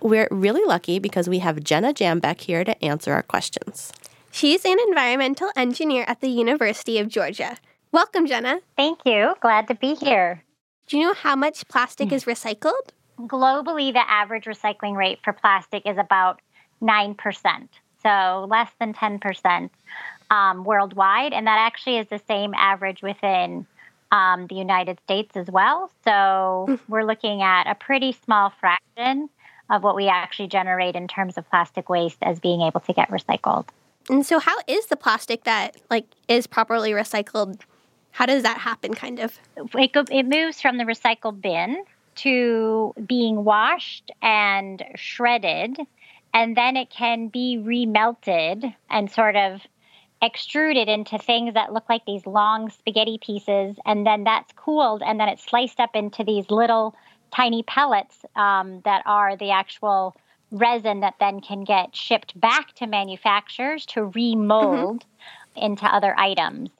We're 0.00 0.28
really 0.30 0.64
lucky 0.64 0.98
because 0.98 1.28
we 1.28 1.38
have 1.40 1.62
Jenna 1.62 1.94
Jambeck 1.94 2.40
here 2.40 2.64
to 2.64 2.84
answer 2.84 3.12
our 3.12 3.22
questions. 3.22 3.92
She's 4.32 4.64
an 4.64 4.78
environmental 4.88 5.50
engineer 5.56 6.04
at 6.08 6.20
the 6.20 6.28
University 6.28 6.98
of 6.98 7.08
Georgia. 7.08 7.56
Welcome, 7.92 8.26
Jenna. 8.26 8.60
Thank 8.76 9.00
you. 9.04 9.34
Glad 9.40 9.68
to 9.68 9.74
be 9.74 9.94
here. 9.94 10.42
Do 10.86 10.98
you 10.98 11.04
know 11.04 11.14
how 11.14 11.36
much 11.36 11.68
plastic 11.68 12.12
is 12.12 12.24
recycled? 12.24 12.90
Globally, 13.18 13.92
the 13.92 14.08
average 14.08 14.44
recycling 14.44 14.96
rate 14.96 15.18
for 15.22 15.32
plastic 15.32 15.86
is 15.86 15.98
about 15.98 16.40
9%, 16.82 17.68
so 18.02 18.46
less 18.48 18.70
than 18.80 18.94
10% 18.94 19.70
um, 20.30 20.64
worldwide. 20.64 21.32
And 21.32 21.46
that 21.46 21.58
actually 21.58 21.98
is 21.98 22.08
the 22.08 22.20
same 22.26 22.54
average 22.54 23.02
within 23.02 23.66
um, 24.12 24.46
the 24.48 24.54
United 24.54 24.98
States 25.04 25.36
as 25.36 25.50
well. 25.50 25.90
So 26.04 26.78
we're 26.88 27.04
looking 27.04 27.42
at 27.42 27.70
a 27.70 27.74
pretty 27.74 28.12
small 28.24 28.50
fraction 28.60 29.28
of 29.70 29.84
what 29.84 29.94
we 29.94 30.08
actually 30.08 30.48
generate 30.48 30.96
in 30.96 31.06
terms 31.06 31.38
of 31.38 31.48
plastic 31.48 31.88
waste 31.88 32.18
as 32.22 32.40
being 32.40 32.60
able 32.62 32.80
to 32.80 32.92
get 32.92 33.08
recycled. 33.10 33.68
And 34.08 34.26
so 34.26 34.38
how 34.38 34.56
is 34.66 34.86
the 34.86 34.96
plastic 34.96 35.44
that 35.44 35.76
like 35.90 36.06
is 36.28 36.46
properly 36.46 36.90
recycled? 36.90 37.60
How 38.12 38.26
does 38.26 38.42
that 38.42 38.58
happen 38.58 38.94
kind 38.94 39.20
of? 39.20 39.38
it, 39.78 39.92
go, 39.92 40.04
it 40.10 40.24
moves 40.24 40.60
from 40.60 40.78
the 40.78 40.84
recycle 40.84 41.38
bin 41.38 41.84
to 42.16 42.92
being 43.06 43.44
washed 43.44 44.10
and 44.20 44.82
shredded, 44.96 45.78
and 46.34 46.56
then 46.56 46.76
it 46.76 46.90
can 46.90 47.28
be 47.28 47.56
remelted 47.62 48.74
and 48.90 49.10
sort 49.10 49.36
of 49.36 49.60
extruded 50.22 50.88
into 50.88 51.18
things 51.18 51.54
that 51.54 51.72
look 51.72 51.88
like 51.88 52.04
these 52.06 52.26
long 52.26 52.70
spaghetti 52.70 53.18
pieces, 53.24 53.76
and 53.86 54.06
then 54.06 54.24
that's 54.24 54.52
cooled, 54.52 55.02
and 55.02 55.18
then 55.18 55.28
it's 55.28 55.44
sliced 55.44 55.80
up 55.80 55.90
into 55.94 56.24
these 56.24 56.50
little 56.50 56.94
tiny 57.34 57.62
pellets 57.62 58.24
um, 58.36 58.80
that 58.84 59.02
are 59.06 59.36
the 59.36 59.50
actual 59.50 60.14
resin 60.50 61.00
that 61.00 61.14
then 61.20 61.40
can 61.40 61.64
get 61.64 61.94
shipped 61.94 62.38
back 62.38 62.74
to 62.74 62.86
manufacturers 62.86 63.86
to 63.86 64.06
remold 64.06 65.04
into 65.56 65.86
other 65.86 66.18
items. 66.18 66.70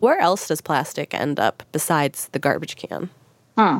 Where 0.00 0.20
else 0.20 0.48
does 0.48 0.60
plastic 0.60 1.14
end 1.14 1.40
up 1.40 1.62
besides 1.72 2.28
the 2.28 2.38
garbage 2.38 2.76
can? 2.76 3.08
Hmm. 3.56 3.78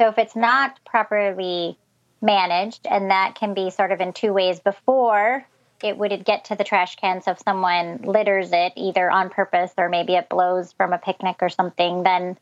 So 0.00 0.08
if 0.08 0.18
it's 0.18 0.36
not 0.36 0.78
properly 0.86 1.76
managed, 2.22 2.86
and 2.88 3.10
that 3.10 3.34
can 3.34 3.52
be 3.54 3.70
sort 3.70 3.90
of 3.90 4.00
in 4.00 4.12
two 4.12 4.32
ways 4.32 4.60
before 4.60 5.44
it 5.82 5.96
would 5.96 6.24
get 6.24 6.46
to 6.46 6.56
the 6.56 6.64
trash 6.64 6.96
can. 6.96 7.22
So 7.22 7.32
if 7.32 7.40
someone 7.40 8.00
litters 8.02 8.50
it 8.52 8.72
either 8.76 9.10
on 9.10 9.30
purpose 9.30 9.72
or 9.78 9.88
maybe 9.88 10.14
it 10.14 10.28
blows 10.28 10.72
from 10.72 10.92
a 10.92 10.98
picnic 10.98 11.36
or 11.40 11.48
something, 11.48 12.02
then 12.02 12.36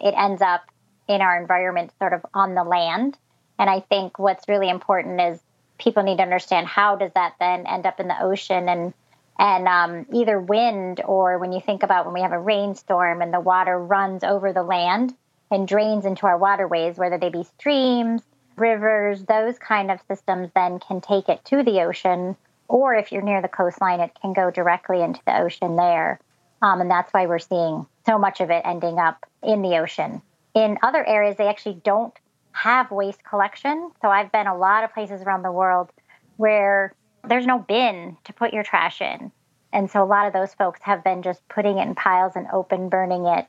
it 0.00 0.14
ends 0.16 0.42
up 0.42 0.62
in 1.08 1.20
our 1.20 1.40
environment 1.40 1.92
sort 1.98 2.12
of 2.12 2.24
on 2.34 2.54
the 2.54 2.64
land. 2.64 3.16
And 3.58 3.68
I 3.68 3.80
think 3.80 4.18
what's 4.18 4.48
really 4.48 4.70
important 4.70 5.20
is 5.20 5.40
people 5.78 6.02
need 6.02 6.18
to 6.18 6.22
understand 6.22 6.66
how 6.66 6.96
does 6.96 7.12
that 7.14 7.34
then 7.40 7.66
end 7.66 7.86
up 7.86 8.00
in 8.00 8.08
the 8.08 8.22
ocean 8.22 8.68
and 8.68 8.94
and 9.38 9.66
um, 9.68 10.06
either 10.12 10.38
wind 10.38 11.00
or 11.02 11.38
when 11.38 11.50
you 11.50 11.62
think 11.62 11.82
about 11.82 12.04
when 12.04 12.12
we 12.12 12.20
have 12.20 12.32
a 12.32 12.38
rainstorm 12.38 13.22
and 13.22 13.32
the 13.32 13.40
water 13.40 13.78
runs 13.78 14.22
over 14.22 14.52
the 14.52 14.62
land 14.62 15.14
and 15.50 15.66
drains 15.66 16.04
into 16.04 16.26
our 16.26 16.36
waterways, 16.36 16.98
whether 16.98 17.16
they 17.16 17.30
be 17.30 17.44
streams, 17.44 18.20
rivers, 18.56 19.24
those 19.24 19.58
kind 19.58 19.90
of 19.90 19.98
systems 20.08 20.50
then 20.54 20.78
can 20.78 21.00
take 21.00 21.30
it 21.30 21.42
to 21.46 21.62
the 21.62 21.80
ocean. 21.80 22.36
Or 22.70 22.94
if 22.94 23.10
you're 23.10 23.20
near 23.20 23.42
the 23.42 23.48
coastline, 23.48 23.98
it 23.98 24.12
can 24.22 24.32
go 24.32 24.48
directly 24.52 25.02
into 25.02 25.20
the 25.26 25.36
ocean 25.36 25.74
there. 25.74 26.20
Um, 26.62 26.80
and 26.80 26.88
that's 26.88 27.12
why 27.12 27.26
we're 27.26 27.40
seeing 27.40 27.84
so 28.06 28.16
much 28.16 28.40
of 28.40 28.48
it 28.50 28.62
ending 28.64 28.96
up 28.96 29.26
in 29.42 29.60
the 29.60 29.78
ocean. 29.78 30.22
In 30.54 30.78
other 30.80 31.04
areas, 31.04 31.36
they 31.36 31.48
actually 31.48 31.80
don't 31.82 32.14
have 32.52 32.92
waste 32.92 33.24
collection. 33.24 33.90
So 34.00 34.08
I've 34.08 34.30
been 34.30 34.46
a 34.46 34.56
lot 34.56 34.84
of 34.84 34.94
places 34.94 35.20
around 35.22 35.42
the 35.42 35.50
world 35.50 35.90
where 36.36 36.94
there's 37.26 37.44
no 37.44 37.58
bin 37.58 38.16
to 38.22 38.32
put 38.32 38.52
your 38.52 38.62
trash 38.62 39.00
in. 39.00 39.32
And 39.72 39.90
so 39.90 40.00
a 40.00 40.06
lot 40.06 40.28
of 40.28 40.32
those 40.32 40.54
folks 40.54 40.78
have 40.84 41.02
been 41.02 41.22
just 41.22 41.40
putting 41.48 41.78
it 41.78 41.88
in 41.88 41.96
piles 41.96 42.34
and 42.36 42.46
open 42.52 42.88
burning 42.88 43.26
it, 43.26 43.48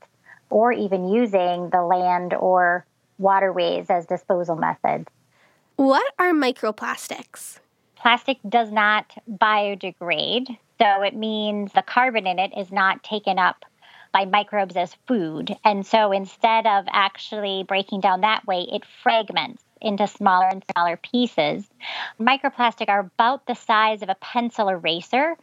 or 0.49 0.71
even 0.71 1.09
using 1.09 1.69
the 1.69 1.83
land 1.83 2.33
or 2.33 2.87
waterways 3.19 3.85
as 3.91 4.07
disposal 4.07 4.55
methods. 4.55 5.05
What 5.75 6.11
are 6.17 6.33
microplastics? 6.33 7.59
Plastic 8.01 8.39
does 8.49 8.71
not 8.71 9.13
biodegrade, 9.29 10.57
so 10.79 11.01
it 11.03 11.15
means 11.15 11.71
the 11.71 11.83
carbon 11.83 12.25
in 12.25 12.39
it 12.39 12.51
is 12.57 12.71
not 12.71 13.03
taken 13.03 13.37
up 13.37 13.63
by 14.11 14.25
microbes 14.25 14.75
as 14.75 14.95
food. 15.07 15.55
And 15.63 15.85
so 15.85 16.11
instead 16.11 16.65
of 16.65 16.85
actually 16.89 17.63
breaking 17.67 18.01
down 18.01 18.21
that 18.21 18.45
way, 18.47 18.67
it 18.71 18.83
fragments 19.03 19.63
into 19.79 20.07
smaller 20.07 20.47
and 20.47 20.63
smaller 20.71 20.97
pieces. 20.97 21.63
Microplastic 22.19 22.89
are 22.89 23.01
about 23.01 23.45
the 23.45 23.53
size 23.53 24.01
of 24.01 24.09
a 24.09 24.15
pencil 24.15 24.69
eraser 24.69 25.37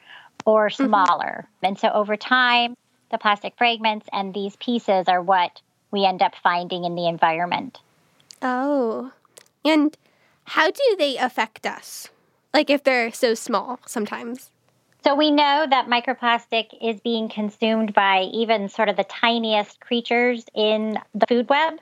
or 0.44 0.68
smaller. 0.68 1.47
Mm-hmm. 1.47 1.66
And 1.66 1.79
so 1.79 1.90
over 1.90 2.16
time, 2.16 2.77
the 3.12 3.18
plastic 3.18 3.55
fragments 3.57 4.09
and 4.12 4.35
these 4.35 4.57
pieces 4.57 5.07
are 5.07 5.23
what 5.23 5.61
we 5.92 6.05
end 6.05 6.23
up 6.23 6.35
finding 6.42 6.85
in 6.85 6.97
the 6.97 7.07
environment. 7.07 7.79
Oh. 8.42 9.12
And 9.64 9.97
how 10.44 10.71
do 10.73 10.97
they 10.99 11.16
affect 11.16 11.64
us? 11.64 12.09
Like 12.54 12.70
if 12.70 12.84
they're 12.84 13.12
so 13.12 13.34
small 13.34 13.80
sometimes? 13.87 14.50
So 15.04 15.14
we 15.14 15.30
know 15.30 15.66
that 15.68 15.87
microplastic 15.87 16.66
is 16.82 17.00
being 17.00 17.28
consumed 17.28 17.94
by 17.94 18.22
even 18.32 18.68
sort 18.68 18.88
of 18.88 18.96
the 18.96 19.04
tiniest 19.04 19.80
creatures 19.80 20.44
in 20.54 20.98
the 21.14 21.26
food 21.26 21.48
web. 21.48 21.74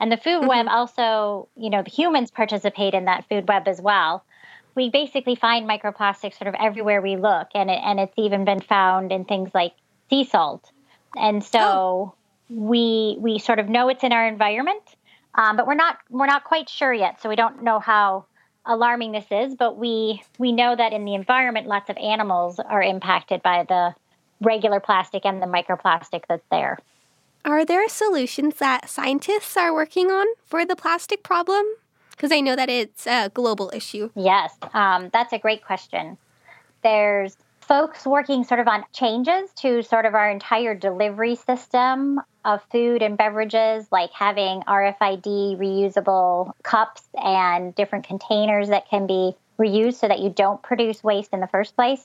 And 0.00 0.10
the 0.10 0.16
food 0.16 0.40
mm-hmm. 0.40 0.48
web 0.48 0.66
also, 0.68 1.48
you 1.56 1.70
know, 1.70 1.82
the 1.82 1.90
humans 1.90 2.30
participate 2.30 2.94
in 2.94 3.04
that 3.04 3.28
food 3.28 3.46
web 3.48 3.68
as 3.68 3.80
well. 3.80 4.24
We 4.74 4.90
basically 4.90 5.36
find 5.36 5.68
microplastics 5.68 6.36
sort 6.36 6.48
of 6.48 6.54
everywhere 6.58 7.00
we 7.00 7.16
look, 7.16 7.48
and 7.54 7.70
it, 7.70 7.78
and 7.84 8.00
it's 8.00 8.14
even 8.16 8.44
been 8.44 8.60
found 8.60 9.12
in 9.12 9.24
things 9.24 9.50
like 9.54 9.72
sea 10.10 10.24
salt. 10.24 10.68
And 11.16 11.44
so 11.44 11.60
oh. 11.60 12.14
we 12.48 13.16
we 13.20 13.38
sort 13.38 13.60
of 13.60 13.68
know 13.68 13.88
it's 13.88 14.02
in 14.02 14.12
our 14.12 14.26
environment, 14.26 14.82
um, 15.36 15.56
but 15.56 15.68
we're 15.68 15.76
not 15.76 15.98
we're 16.10 16.26
not 16.26 16.42
quite 16.42 16.68
sure 16.68 16.92
yet. 16.92 17.22
So 17.22 17.28
we 17.28 17.36
don't 17.36 17.62
know 17.62 17.78
how 17.78 18.26
alarming 18.66 19.12
this 19.12 19.26
is, 19.30 19.54
but 19.54 19.76
we 19.76 20.22
we 20.38 20.52
know 20.52 20.74
that 20.74 20.92
in 20.92 21.04
the 21.04 21.14
environment, 21.14 21.66
lots 21.66 21.90
of 21.90 21.96
animals 21.96 22.58
are 22.58 22.82
impacted 22.82 23.42
by 23.42 23.64
the 23.68 23.94
regular 24.40 24.80
plastic 24.80 25.24
and 25.24 25.40
the 25.40 25.46
microplastic 25.46 26.22
that's 26.28 26.46
there. 26.50 26.78
Are 27.44 27.64
there 27.64 27.88
solutions 27.88 28.56
that 28.56 28.88
scientists 28.88 29.56
are 29.56 29.72
working 29.74 30.10
on 30.10 30.26
for 30.46 30.64
the 30.64 30.76
plastic 30.76 31.22
problem? 31.22 31.64
Because 32.10 32.32
I 32.32 32.40
know 32.40 32.56
that 32.56 32.70
it's 32.70 33.06
a 33.06 33.30
global 33.34 33.70
issue. 33.74 34.10
Yes, 34.14 34.54
um, 34.72 35.10
that's 35.12 35.32
a 35.32 35.38
great 35.38 35.64
question. 35.64 36.16
There's 36.82 37.36
folks 37.60 38.06
working 38.06 38.44
sort 38.44 38.60
of 38.60 38.68
on 38.68 38.84
changes 38.92 39.50
to 39.56 39.82
sort 39.82 40.06
of 40.06 40.14
our 40.14 40.30
entire 40.30 40.74
delivery 40.74 41.34
system 41.34 42.20
of 42.44 42.62
food 42.70 43.02
and 43.02 43.16
beverages, 43.16 43.86
like 43.90 44.10
having 44.12 44.62
RFID 44.62 45.58
reusable 45.58 46.52
cups 46.62 47.02
and 47.14 47.74
different 47.74 48.06
containers 48.06 48.68
that 48.68 48.88
can 48.88 49.06
be 49.06 49.34
reused 49.58 49.94
so 49.94 50.08
that 50.08 50.20
you 50.20 50.30
don't 50.30 50.62
produce 50.62 51.02
waste 51.02 51.32
in 51.32 51.40
the 51.40 51.46
first 51.46 51.74
place. 51.76 52.04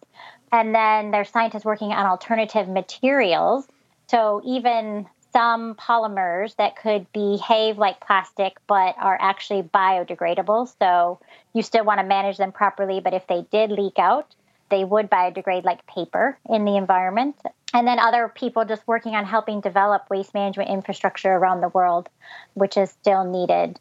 And 0.51 0.73
then 0.73 1.11
there's 1.11 1.29
scientists 1.29 1.65
working 1.65 1.91
on 1.91 2.05
alternative 2.05 2.67
materials. 2.67 3.67
So 4.07 4.41
even 4.45 5.07
some 5.31 5.75
polymers 5.75 6.55
that 6.55 6.75
could 6.75 7.11
behave 7.11 7.77
like 7.77 7.99
plastic 7.99 8.57
but 8.67 8.95
are 8.97 9.17
actually 9.19 9.63
biodegradable. 9.63 10.73
So 10.79 11.19
you 11.53 11.61
still 11.61 11.85
want 11.85 11.99
to 11.99 12.05
manage 12.05 12.37
them 12.37 12.51
properly, 12.51 12.99
but 12.99 13.13
if 13.13 13.27
they 13.27 13.45
did 13.51 13.71
leak 13.71 13.99
out, 13.99 14.33
they 14.69 14.83
would 14.83 15.09
biodegrade 15.09 15.63
like 15.63 15.85
paper 15.87 16.37
in 16.49 16.65
the 16.65 16.77
environment. 16.77 17.35
And 17.73 17.87
then 17.87 17.99
other 17.99 18.31
people 18.33 18.65
just 18.65 18.87
working 18.87 19.15
on 19.15 19.25
helping 19.25 19.61
develop 19.61 20.09
waste 20.09 20.33
management 20.33 20.69
infrastructure 20.69 21.31
around 21.31 21.61
the 21.61 21.69
world, 21.69 22.09
which 22.55 22.77
is 22.77 22.89
still 22.89 23.23
needed. 23.23 23.79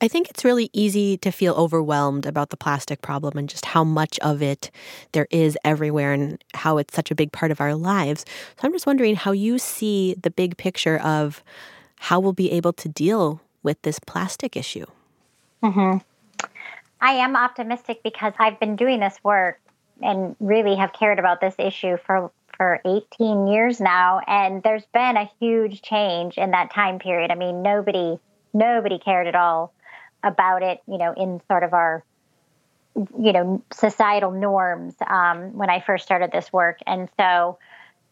I 0.00 0.08
think 0.08 0.28
it's 0.28 0.44
really 0.44 0.68
easy 0.74 1.16
to 1.18 1.30
feel 1.30 1.54
overwhelmed 1.54 2.26
about 2.26 2.50
the 2.50 2.56
plastic 2.56 3.00
problem 3.00 3.38
and 3.38 3.48
just 3.48 3.64
how 3.64 3.82
much 3.82 4.18
of 4.18 4.42
it 4.42 4.70
there 5.12 5.26
is 5.30 5.56
everywhere 5.64 6.12
and 6.12 6.42
how 6.52 6.76
it's 6.76 6.94
such 6.94 7.10
a 7.10 7.14
big 7.14 7.32
part 7.32 7.50
of 7.50 7.62
our 7.62 7.74
lives. 7.74 8.24
So 8.60 8.66
I'm 8.66 8.72
just 8.72 8.86
wondering 8.86 9.16
how 9.16 9.32
you 9.32 9.58
see 9.58 10.14
the 10.22 10.30
big 10.30 10.58
picture 10.58 10.98
of 10.98 11.42
how 11.98 12.20
we'll 12.20 12.34
be 12.34 12.52
able 12.52 12.74
to 12.74 12.88
deal 12.90 13.40
with 13.62 13.80
this 13.82 13.98
plastic 13.98 14.54
issue. 14.54 14.84
Mm-hmm. 15.62 15.98
I 17.00 17.12
am 17.12 17.34
optimistic 17.34 18.02
because 18.02 18.34
I've 18.38 18.60
been 18.60 18.76
doing 18.76 19.00
this 19.00 19.18
work 19.24 19.60
and 20.02 20.36
really 20.40 20.76
have 20.76 20.92
cared 20.92 21.18
about 21.18 21.40
this 21.40 21.54
issue 21.58 21.96
for 21.96 22.30
for 22.56 22.80
18 22.84 23.46
years 23.46 23.80
now 23.80 24.20
and 24.26 24.62
there's 24.62 24.86
been 24.92 25.16
a 25.16 25.30
huge 25.40 25.82
change 25.82 26.38
in 26.38 26.52
that 26.52 26.72
time 26.72 26.98
period. 26.98 27.30
I 27.30 27.34
mean, 27.34 27.62
nobody 27.62 28.18
nobody 28.52 28.98
cared 28.98 29.26
at 29.26 29.34
all 29.34 29.72
about 30.22 30.62
it, 30.62 30.80
you 30.86 30.98
know, 30.98 31.12
in 31.12 31.40
sort 31.48 31.62
of 31.62 31.72
our 31.72 32.04
you 33.18 33.32
know 33.32 33.62
societal 33.72 34.30
norms 34.30 34.94
um, 35.06 35.52
when 35.52 35.68
I 35.68 35.80
first 35.80 36.04
started 36.04 36.32
this 36.32 36.52
work, 36.52 36.78
and 36.86 37.08
so 37.18 37.58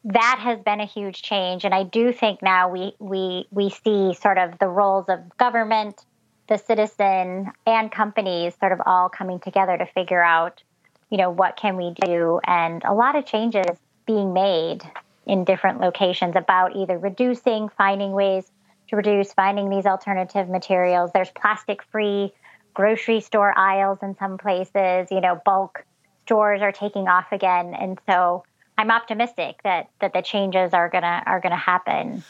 that 0.05 0.39
has 0.41 0.61
been 0.61 0.81
a 0.81 0.87
huge 0.87 1.23
change. 1.23 1.65
And 1.65 1.75
I 1.75 1.83
do 1.85 2.13
think 2.13 2.43
now 2.43 2.69
we 2.69 2.95
we 2.99 3.47
we 3.51 3.71
see 3.71 4.15
sort 4.15 4.39
of 4.39 4.59
the 4.59 4.69
roles 4.69 5.07
of 5.09 5.37
government, 5.39 6.05
the 6.49 6.59
citizen, 6.59 7.51
and 7.67 7.91
companies 7.91 8.55
sort 8.61 8.73
of 8.73 8.81
all 8.85 9.09
coming 9.09 9.41
together 9.41 9.79
to 9.79 9.87
figure 9.87 10.23
out 10.23 10.63
you 11.11 11.19
know, 11.19 11.31
what 11.31 11.57
can 11.57 11.77
we 11.77 11.95
do? 11.95 12.41
And 12.45 12.83
a 12.85 12.93
lot 12.93 13.15
of 13.15 13.25
changes 13.25 13.79
being 14.07 14.33
made 14.33 14.81
in 15.27 15.45
different 15.45 15.81
locations 15.81 16.37
about 16.37 16.77
either 16.77 16.99
reducing, 16.99 17.69
finding 17.71 18.13
ways 18.13 18.51
to 18.89 18.97
reduce, 18.97 19.33
finding 19.33 19.71
these 19.71 19.87
alternative 19.87 20.49
materials. 20.49 21.11
There's 21.13 21.31
plastic 21.31 21.83
free 21.85 22.33
grocery 22.75 23.21
store 23.21 23.57
aisles 23.57 23.99
in 24.03 24.17
some 24.17 24.37
places, 24.37 25.09
you 25.11 25.21
know, 25.21 25.41
bulk 25.45 25.85
stores 26.27 26.61
are 26.61 26.73
taking 26.73 27.09
off 27.09 27.27
again. 27.33 27.75
And 27.75 27.99
so 28.07 28.45
I'm 28.77 28.91
optimistic 28.91 29.63
that 29.63 29.89
that 30.01 30.13
the 30.13 30.23
changes 30.23 30.75
are 30.75 30.89
gonna 30.89 31.23
are 31.27 31.41
gonna 31.41 31.57
happen. 31.57 32.25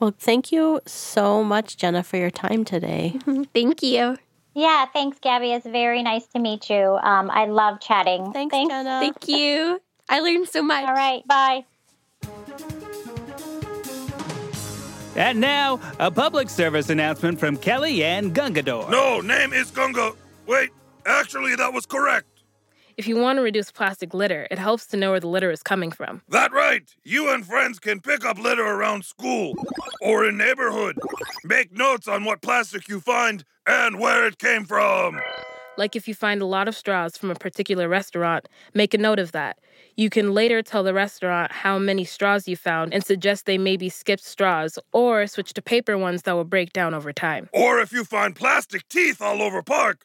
Well, 0.00 0.14
thank 0.18 0.50
you 0.50 0.80
so 0.86 1.44
much, 1.44 1.76
Jenna, 1.76 2.02
for 2.02 2.16
your 2.16 2.30
time 2.30 2.64
today. 2.64 3.16
thank 3.54 3.82
you. 3.82 4.16
Yeah, 4.54 4.86
thanks, 4.92 5.18
Gabby. 5.20 5.52
It's 5.52 5.66
very 5.66 6.02
nice 6.02 6.26
to 6.28 6.38
meet 6.38 6.68
you. 6.68 6.76
Um, 6.76 7.30
I 7.30 7.46
love 7.46 7.80
chatting. 7.80 8.32
Thanks, 8.32 8.52
thanks, 8.52 8.72
Jenna. 8.72 9.00
Thank 9.00 9.28
you. 9.28 9.80
I 10.08 10.20
learned 10.20 10.48
so 10.48 10.62
much. 10.62 10.86
All 10.86 10.94
right, 10.94 11.26
bye. 11.26 11.64
And 15.16 15.40
now, 15.40 15.80
a 16.00 16.10
public 16.10 16.50
service 16.50 16.90
announcement 16.90 17.38
from 17.38 17.56
Kelly 17.56 18.02
and 18.02 18.34
Gungador. 18.34 18.90
No, 18.90 19.20
name 19.20 19.52
is 19.52 19.70
Gunga. 19.70 20.12
Wait, 20.46 20.70
actually, 21.06 21.54
that 21.54 21.72
was 21.72 21.86
correct. 21.86 22.26
If 22.96 23.08
you 23.08 23.16
want 23.16 23.38
to 23.38 23.42
reduce 23.42 23.72
plastic 23.72 24.14
litter, 24.14 24.46
it 24.50 24.58
helps 24.58 24.86
to 24.88 24.96
know 24.96 25.10
where 25.10 25.20
the 25.20 25.28
litter 25.28 25.50
is 25.50 25.62
coming 25.62 25.90
from. 25.90 26.22
That 26.28 26.52
right. 26.52 26.88
You 27.02 27.32
and 27.32 27.44
friends 27.44 27.78
can 27.80 28.00
pick 28.00 28.24
up 28.24 28.38
litter 28.38 28.64
around 28.64 29.04
school 29.04 29.54
or 30.00 30.24
in 30.24 30.36
neighborhood. 30.36 30.96
Make 31.44 31.72
notes 31.72 32.06
on 32.06 32.24
what 32.24 32.40
plastic 32.40 32.88
you 32.88 33.00
find 33.00 33.44
and 33.66 33.98
where 33.98 34.26
it 34.26 34.38
came 34.38 34.64
from. 34.64 35.20
Like 35.76 35.96
if 35.96 36.06
you 36.06 36.14
find 36.14 36.40
a 36.40 36.46
lot 36.46 36.68
of 36.68 36.76
straws 36.76 37.16
from 37.16 37.32
a 37.32 37.34
particular 37.34 37.88
restaurant, 37.88 38.48
make 38.74 38.94
a 38.94 38.98
note 38.98 39.18
of 39.18 39.32
that. 39.32 39.58
You 39.96 40.10
can 40.10 40.34
later 40.34 40.60
tell 40.60 40.82
the 40.82 40.92
restaurant 40.92 41.52
how 41.52 41.78
many 41.78 42.04
straws 42.04 42.48
you 42.48 42.56
found 42.56 42.92
and 42.92 43.04
suggest 43.04 43.46
they 43.46 43.58
maybe 43.58 43.88
skip 43.88 44.18
straws 44.18 44.76
or 44.92 45.28
switch 45.28 45.54
to 45.54 45.62
paper 45.62 45.96
ones 45.96 46.22
that 46.22 46.32
will 46.32 46.44
break 46.44 46.72
down 46.72 46.94
over 46.94 47.12
time. 47.12 47.48
Or 47.52 47.78
if 47.78 47.92
you 47.92 48.04
find 48.04 48.34
plastic 48.34 48.88
teeth 48.88 49.22
all 49.22 49.40
over 49.40 49.62
park, 49.62 50.04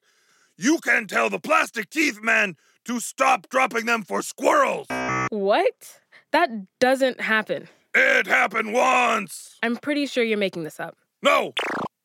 you 0.57 0.77
can 0.83 1.07
tell 1.07 1.31
the 1.31 1.39
plastic 1.39 1.89
teeth 1.89 2.21
man 2.21 2.55
to 2.85 2.99
stop 2.99 3.49
dropping 3.49 3.87
them 3.87 4.03
for 4.03 4.21
squirrels. 4.21 4.85
What? 5.31 5.99
That 6.33 6.49
doesn't 6.79 7.19
happen. 7.19 7.67
It 7.95 8.27
happened 8.27 8.73
once. 8.73 9.57
I'm 9.63 9.75
pretty 9.75 10.05
sure 10.05 10.23
you're 10.23 10.37
making 10.37 10.65
this 10.65 10.79
up. 10.79 10.97
No, 11.23 11.53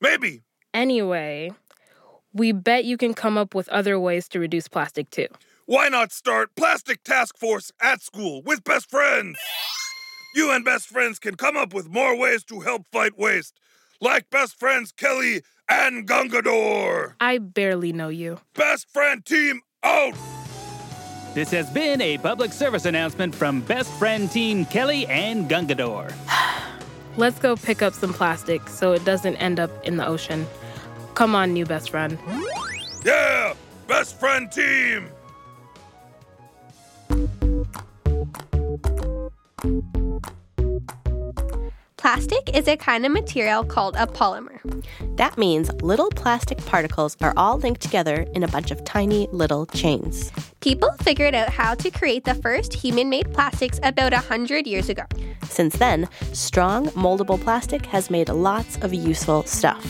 maybe. 0.01 0.41
Anyway, 0.73 1.51
we 2.33 2.53
bet 2.53 2.87
you 2.87 2.97
can 2.97 3.13
come 3.13 3.37
up 3.37 3.55
with 3.55 3.69
other 3.69 4.01
ways 4.01 4.27
to 4.29 4.41
reduce 4.41 4.69
plastic 4.69 5.11
too. 5.11 5.29
Why 5.67 5.89
not 5.89 6.13
start 6.13 6.55
Plastic 6.57 7.03
Task 7.05 7.39
Force 7.39 7.73
at 7.81 8.03
school 8.03 8.43
with 8.45 8.65
best 8.65 8.91
friends? 8.91 9.39
You 10.35 10.51
and 10.51 10.63
best 10.63 10.89
friends 10.89 11.19
can 11.19 11.37
come 11.37 11.57
up 11.57 11.73
with 11.73 11.89
more 11.89 12.15
ways 12.19 12.45
to 12.45 12.61
help 12.61 12.87
fight 12.93 13.17
waste, 13.17 13.59
like 13.99 14.29
best 14.29 14.59
friends 14.59 14.93
Kelly 14.93 15.41
and 15.67 16.07
Gungador. 16.07 17.15
I 17.19 17.39
barely 17.39 17.95
know 17.95 18.11
you. 18.11 18.41
Best 18.55 18.91
friend 18.93 19.25
team 19.25 19.63
out! 19.83 20.13
This 21.33 21.51
has 21.53 21.71
been 21.71 22.03
a 22.03 22.19
public 22.19 22.53
service 22.53 22.85
announcement 22.85 23.35
from 23.35 23.63
Best 23.63 23.91
Friend 23.95 24.31
Team 24.31 24.67
Kelly 24.67 25.07
and 25.07 25.49
Gungador. 25.49 26.13
Let's 27.17 27.39
go 27.39 27.57
pick 27.57 27.81
up 27.81 27.95
some 27.95 28.13
plastic 28.13 28.69
so 28.69 28.93
it 28.93 29.05
doesn't 29.07 29.37
end 29.37 29.59
up 29.59 29.71
in 29.83 29.97
the 29.97 30.07
ocean. 30.07 30.47
Come 31.15 31.35
on, 31.35 31.55
new 31.55 31.65
best 31.65 31.89
friend. 31.89 32.19
Yeah! 33.03 33.55
Best 33.89 34.21
friend 34.21 34.53
team! 34.53 35.09
Plastic 42.15 42.57
is 42.57 42.69
a 42.69 42.77
kind 42.77 43.05
of 43.05 43.11
material 43.11 43.65
called 43.65 43.97
a 43.97 44.07
polymer. 44.07 44.61
That 45.17 45.37
means 45.37 45.73
little 45.83 46.11
plastic 46.11 46.65
particles 46.65 47.17
are 47.21 47.35
all 47.37 47.59
linked 47.59 47.81
together 47.81 48.25
in 48.35 48.45
a 48.45 48.47
bunch 48.47 48.71
of 48.71 48.85
tiny 48.85 49.27
little 49.33 49.67
chains. 49.67 50.31
People 50.61 50.93
figured 51.03 51.35
out 51.35 51.49
how 51.49 51.75
to 51.75 51.91
create 51.91 52.23
the 52.23 52.37
first 52.37 52.73
human 52.73 53.11
made 53.11 53.33
plastics 53.33 53.81
about 53.83 54.13
100 54.13 54.65
years 54.65 54.89
ago. 54.89 55.03
Since 55.49 55.75
then, 55.79 56.09
strong, 56.33 56.87
moldable 56.91 57.41
plastic 57.41 57.85
has 57.87 58.11
made 58.11 58.29
lots 58.29 58.77
of 58.77 58.95
useful 58.95 59.43
stuff. 59.43 59.85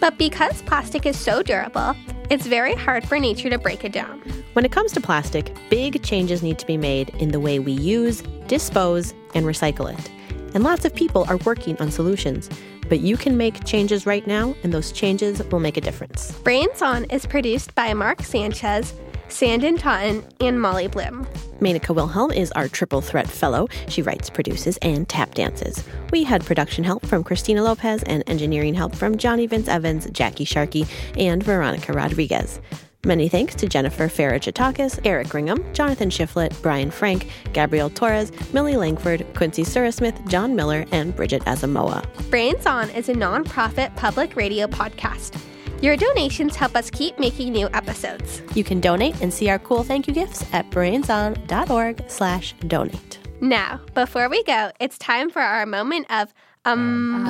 But 0.00 0.18
because 0.18 0.60
plastic 0.62 1.06
is 1.06 1.16
so 1.16 1.40
durable, 1.40 1.94
it's 2.30 2.48
very 2.48 2.74
hard 2.74 3.06
for 3.06 3.20
nature 3.20 3.48
to 3.48 3.58
break 3.58 3.84
it 3.84 3.92
down. 3.92 4.18
When 4.54 4.64
it 4.64 4.72
comes 4.72 4.90
to 4.94 5.00
plastic, 5.00 5.56
big 5.70 6.02
changes 6.02 6.42
need 6.42 6.58
to 6.58 6.66
be 6.66 6.76
made 6.76 7.10
in 7.10 7.28
the 7.28 7.38
way 7.38 7.60
we 7.60 7.70
use, 7.70 8.24
dispose, 8.48 9.14
and 9.36 9.46
recycle 9.46 9.96
it. 9.96 10.10
And 10.54 10.64
lots 10.64 10.84
of 10.84 10.94
people 10.94 11.24
are 11.28 11.36
working 11.38 11.76
on 11.78 11.90
solutions. 11.90 12.48
But 12.88 13.00
you 13.00 13.16
can 13.16 13.36
make 13.36 13.64
changes 13.64 14.06
right 14.06 14.26
now, 14.26 14.54
and 14.62 14.72
those 14.72 14.92
changes 14.92 15.42
will 15.50 15.60
make 15.60 15.76
a 15.76 15.80
difference. 15.80 16.32
Brains 16.38 16.80
On 16.80 17.04
is 17.04 17.26
produced 17.26 17.74
by 17.74 17.92
Mark 17.94 18.22
Sanchez, 18.22 18.94
Sanden 19.28 19.76
Totten, 19.76 20.24
and 20.40 20.60
Molly 20.60 20.86
Bloom. 20.86 21.26
Menaka 21.60 21.94
Wilhelm 21.94 22.30
is 22.30 22.52
our 22.52 22.68
triple 22.68 23.00
threat 23.00 23.26
fellow. 23.26 23.68
She 23.88 24.02
writes, 24.02 24.28
produces, 24.28 24.76
and 24.78 25.08
tap 25.08 25.34
dances. 25.34 25.82
We 26.12 26.24
had 26.24 26.44
production 26.44 26.84
help 26.84 27.06
from 27.06 27.24
Christina 27.24 27.62
Lopez 27.62 28.02
and 28.04 28.22
engineering 28.26 28.74
help 28.74 28.94
from 28.94 29.16
Johnny 29.16 29.46
Vince 29.46 29.68
Evans, 29.68 30.08
Jackie 30.10 30.44
Sharkey, 30.44 30.86
and 31.16 31.42
Veronica 31.42 31.92
Rodriguez. 31.92 32.60
Many 33.04 33.28
thanks 33.28 33.54
to 33.56 33.68
Jennifer 33.68 34.08
Faragitakis, 34.08 34.98
Eric 35.04 35.28
Ringham, 35.28 35.74
Jonathan 35.74 36.08
Shiflett, 36.08 36.60
Brian 36.62 36.90
Frank, 36.90 37.28
Gabrielle 37.52 37.90
Torres, 37.90 38.32
Millie 38.54 38.76
Langford, 38.76 39.26
Quincy 39.34 39.62
Surasmith, 39.62 40.26
John 40.26 40.56
Miller, 40.56 40.86
and 40.90 41.14
Bridget 41.14 41.42
Azamoa. 41.44 42.02
Brains 42.30 42.64
On 42.64 42.88
is 42.90 43.10
a 43.10 43.14
nonprofit 43.14 43.94
public 43.96 44.36
radio 44.36 44.66
podcast. 44.66 45.38
Your 45.82 45.98
donations 45.98 46.56
help 46.56 46.74
us 46.76 46.88
keep 46.88 47.18
making 47.18 47.52
new 47.52 47.68
episodes. 47.74 48.40
You 48.54 48.64
can 48.64 48.80
donate 48.80 49.20
and 49.20 49.32
see 49.32 49.50
our 49.50 49.58
cool 49.58 49.82
thank 49.82 50.08
you 50.08 50.14
gifts 50.14 50.42
at 50.54 50.70
brainson.org 50.70 52.04
slash 52.08 52.54
donate. 52.68 53.18
Now, 53.42 53.80
before 53.92 54.30
we 54.30 54.42
go, 54.44 54.70
it's 54.80 54.96
time 54.96 55.28
for 55.28 55.42
our 55.42 55.66
moment 55.66 56.06
of 56.10 56.32
Um, 56.66 57.26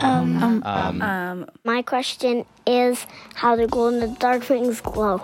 um, 0.00 0.62
um, 1.02 1.46
my 1.62 1.82
question 1.82 2.44
is 2.66 3.06
how 3.34 3.54
do 3.54 3.68
glow 3.68 3.88
in 3.88 4.00
the 4.00 4.08
dark 4.18 4.42
things 4.42 4.80
glow? 4.80 5.22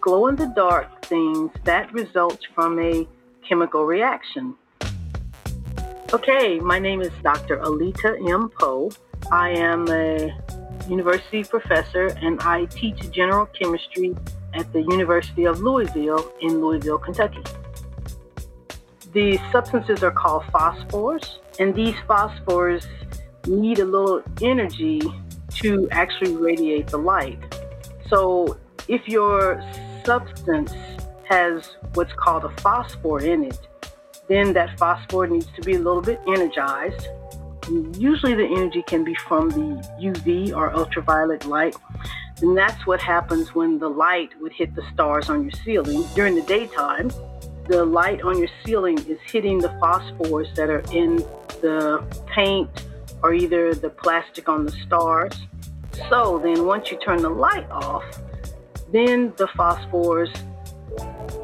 Glow 0.00 0.28
in 0.28 0.36
the 0.36 0.50
dark 0.56 1.04
things 1.04 1.50
that 1.64 1.92
results 1.92 2.46
from 2.54 2.78
a 2.80 3.06
chemical 3.46 3.84
reaction. 3.84 4.54
Okay, 6.14 6.58
my 6.60 6.78
name 6.78 7.02
is 7.02 7.12
Dr. 7.22 7.58
Alita 7.58 8.16
M. 8.26 8.50
Poe. 8.58 8.90
I 9.30 9.50
am 9.50 9.86
a 9.88 10.34
university 10.88 11.44
professor 11.44 12.06
and 12.22 12.40
I 12.40 12.64
teach 12.64 13.10
general 13.10 13.44
chemistry 13.46 14.16
at 14.54 14.72
the 14.72 14.80
University 14.80 15.44
of 15.44 15.60
Louisville 15.60 16.32
in 16.40 16.62
Louisville, 16.62 16.98
Kentucky. 16.98 17.42
The 19.12 19.40
substances 19.50 20.02
are 20.04 20.12
called 20.12 20.44
phosphors, 20.44 21.38
and 21.58 21.74
these 21.74 21.96
phosphors 22.08 22.86
need 23.46 23.80
a 23.80 23.84
little 23.84 24.22
energy 24.40 25.00
to 25.56 25.88
actually 25.90 26.36
radiate 26.36 26.86
the 26.88 26.98
light. 26.98 27.38
So 28.08 28.58
if 28.86 29.08
your 29.08 29.62
substance 30.04 30.72
has 31.28 31.76
what's 31.94 32.12
called 32.12 32.44
a 32.44 32.50
phosphor 32.60 33.20
in 33.20 33.44
it, 33.44 33.58
then 34.28 34.52
that 34.52 34.78
phosphor 34.78 35.26
needs 35.26 35.48
to 35.56 35.62
be 35.62 35.74
a 35.74 35.78
little 35.78 36.02
bit 36.02 36.20
energized. 36.28 37.08
Usually 37.98 38.34
the 38.34 38.46
energy 38.46 38.82
can 38.86 39.02
be 39.02 39.14
from 39.14 39.50
the 39.50 39.88
UV 40.00 40.54
or 40.54 40.72
ultraviolet 40.72 41.46
light. 41.46 41.74
And 42.42 42.56
that's 42.56 42.86
what 42.86 43.00
happens 43.00 43.54
when 43.54 43.78
the 43.78 43.88
light 43.88 44.30
would 44.40 44.52
hit 44.52 44.74
the 44.74 44.82
stars 44.92 45.28
on 45.28 45.42
your 45.42 45.52
ceiling 45.64 46.04
during 46.14 46.36
the 46.36 46.42
daytime. 46.42 47.10
The 47.70 47.84
light 47.84 48.20
on 48.22 48.36
your 48.36 48.48
ceiling 48.64 48.98
is 49.06 49.20
hitting 49.24 49.58
the 49.58 49.68
phosphors 49.80 50.52
that 50.56 50.68
are 50.70 50.82
in 50.92 51.18
the 51.62 52.04
paint 52.26 52.68
or 53.22 53.32
either 53.32 53.76
the 53.76 53.90
plastic 53.90 54.48
on 54.48 54.64
the 54.66 54.72
stars. 54.72 55.34
So 56.08 56.40
then 56.42 56.66
once 56.66 56.90
you 56.90 56.98
turn 56.98 57.22
the 57.22 57.30
light 57.30 57.70
off, 57.70 58.02
then 58.90 59.32
the 59.36 59.46
phosphors 59.56 60.36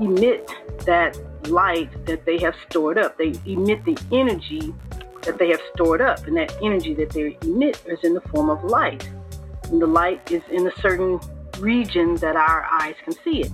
emit 0.01 0.51
that 0.85 1.16
light 1.49 2.05
that 2.07 2.27
they 2.27 2.39
have 2.39 2.57
stored 2.68 2.99
up. 2.99 3.16
They 3.18 3.33
emit 3.47 3.85
the 3.85 3.97
energy 4.11 4.74
that 5.22 5.39
they 5.39 5.51
have 5.51 5.61
stored 5.74 6.01
up, 6.01 6.27
and 6.27 6.37
that 6.37 6.53
energy 6.61 6.93
that 6.95 7.11
they 7.11 7.39
emit 7.43 7.81
is 7.87 8.01
in 8.03 8.14
the 8.14 8.20
form 8.33 8.51
of 8.51 8.64
light. 8.64 9.09
And 9.70 9.81
the 9.81 9.87
light 9.87 10.33
is 10.33 10.43
in 10.51 10.66
a 10.66 10.72
certain 10.81 11.20
region 11.61 12.16
that 12.16 12.35
our 12.35 12.64
eyes 12.64 12.97
can 13.05 13.12
see 13.22 13.43
it. 13.43 13.53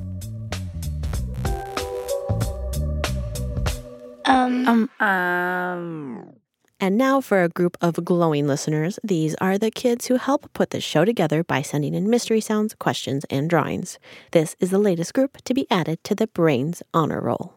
Um, 4.24 4.68
um, 4.68 5.06
um. 5.06 6.32
And 6.80 6.98
now 6.98 7.20
for 7.20 7.44
a 7.44 7.48
group 7.48 7.76
of 7.80 8.04
glowing 8.04 8.48
listeners. 8.48 8.98
These 9.04 9.36
are 9.36 9.56
the 9.56 9.70
kids 9.70 10.06
who 10.06 10.16
help 10.16 10.52
put 10.52 10.70
this 10.70 10.82
show 10.82 11.04
together 11.04 11.44
by 11.44 11.62
sending 11.62 11.94
in 11.94 12.10
mystery 12.10 12.40
sounds, 12.40 12.74
questions, 12.74 13.24
and 13.30 13.48
drawings. 13.48 14.00
This 14.32 14.56
is 14.58 14.70
the 14.70 14.80
latest 14.80 15.14
group 15.14 15.38
to 15.44 15.54
be 15.54 15.70
added 15.70 16.02
to 16.02 16.16
the 16.16 16.26
Brains 16.26 16.82
Honor 16.92 17.20
Roll. 17.20 17.54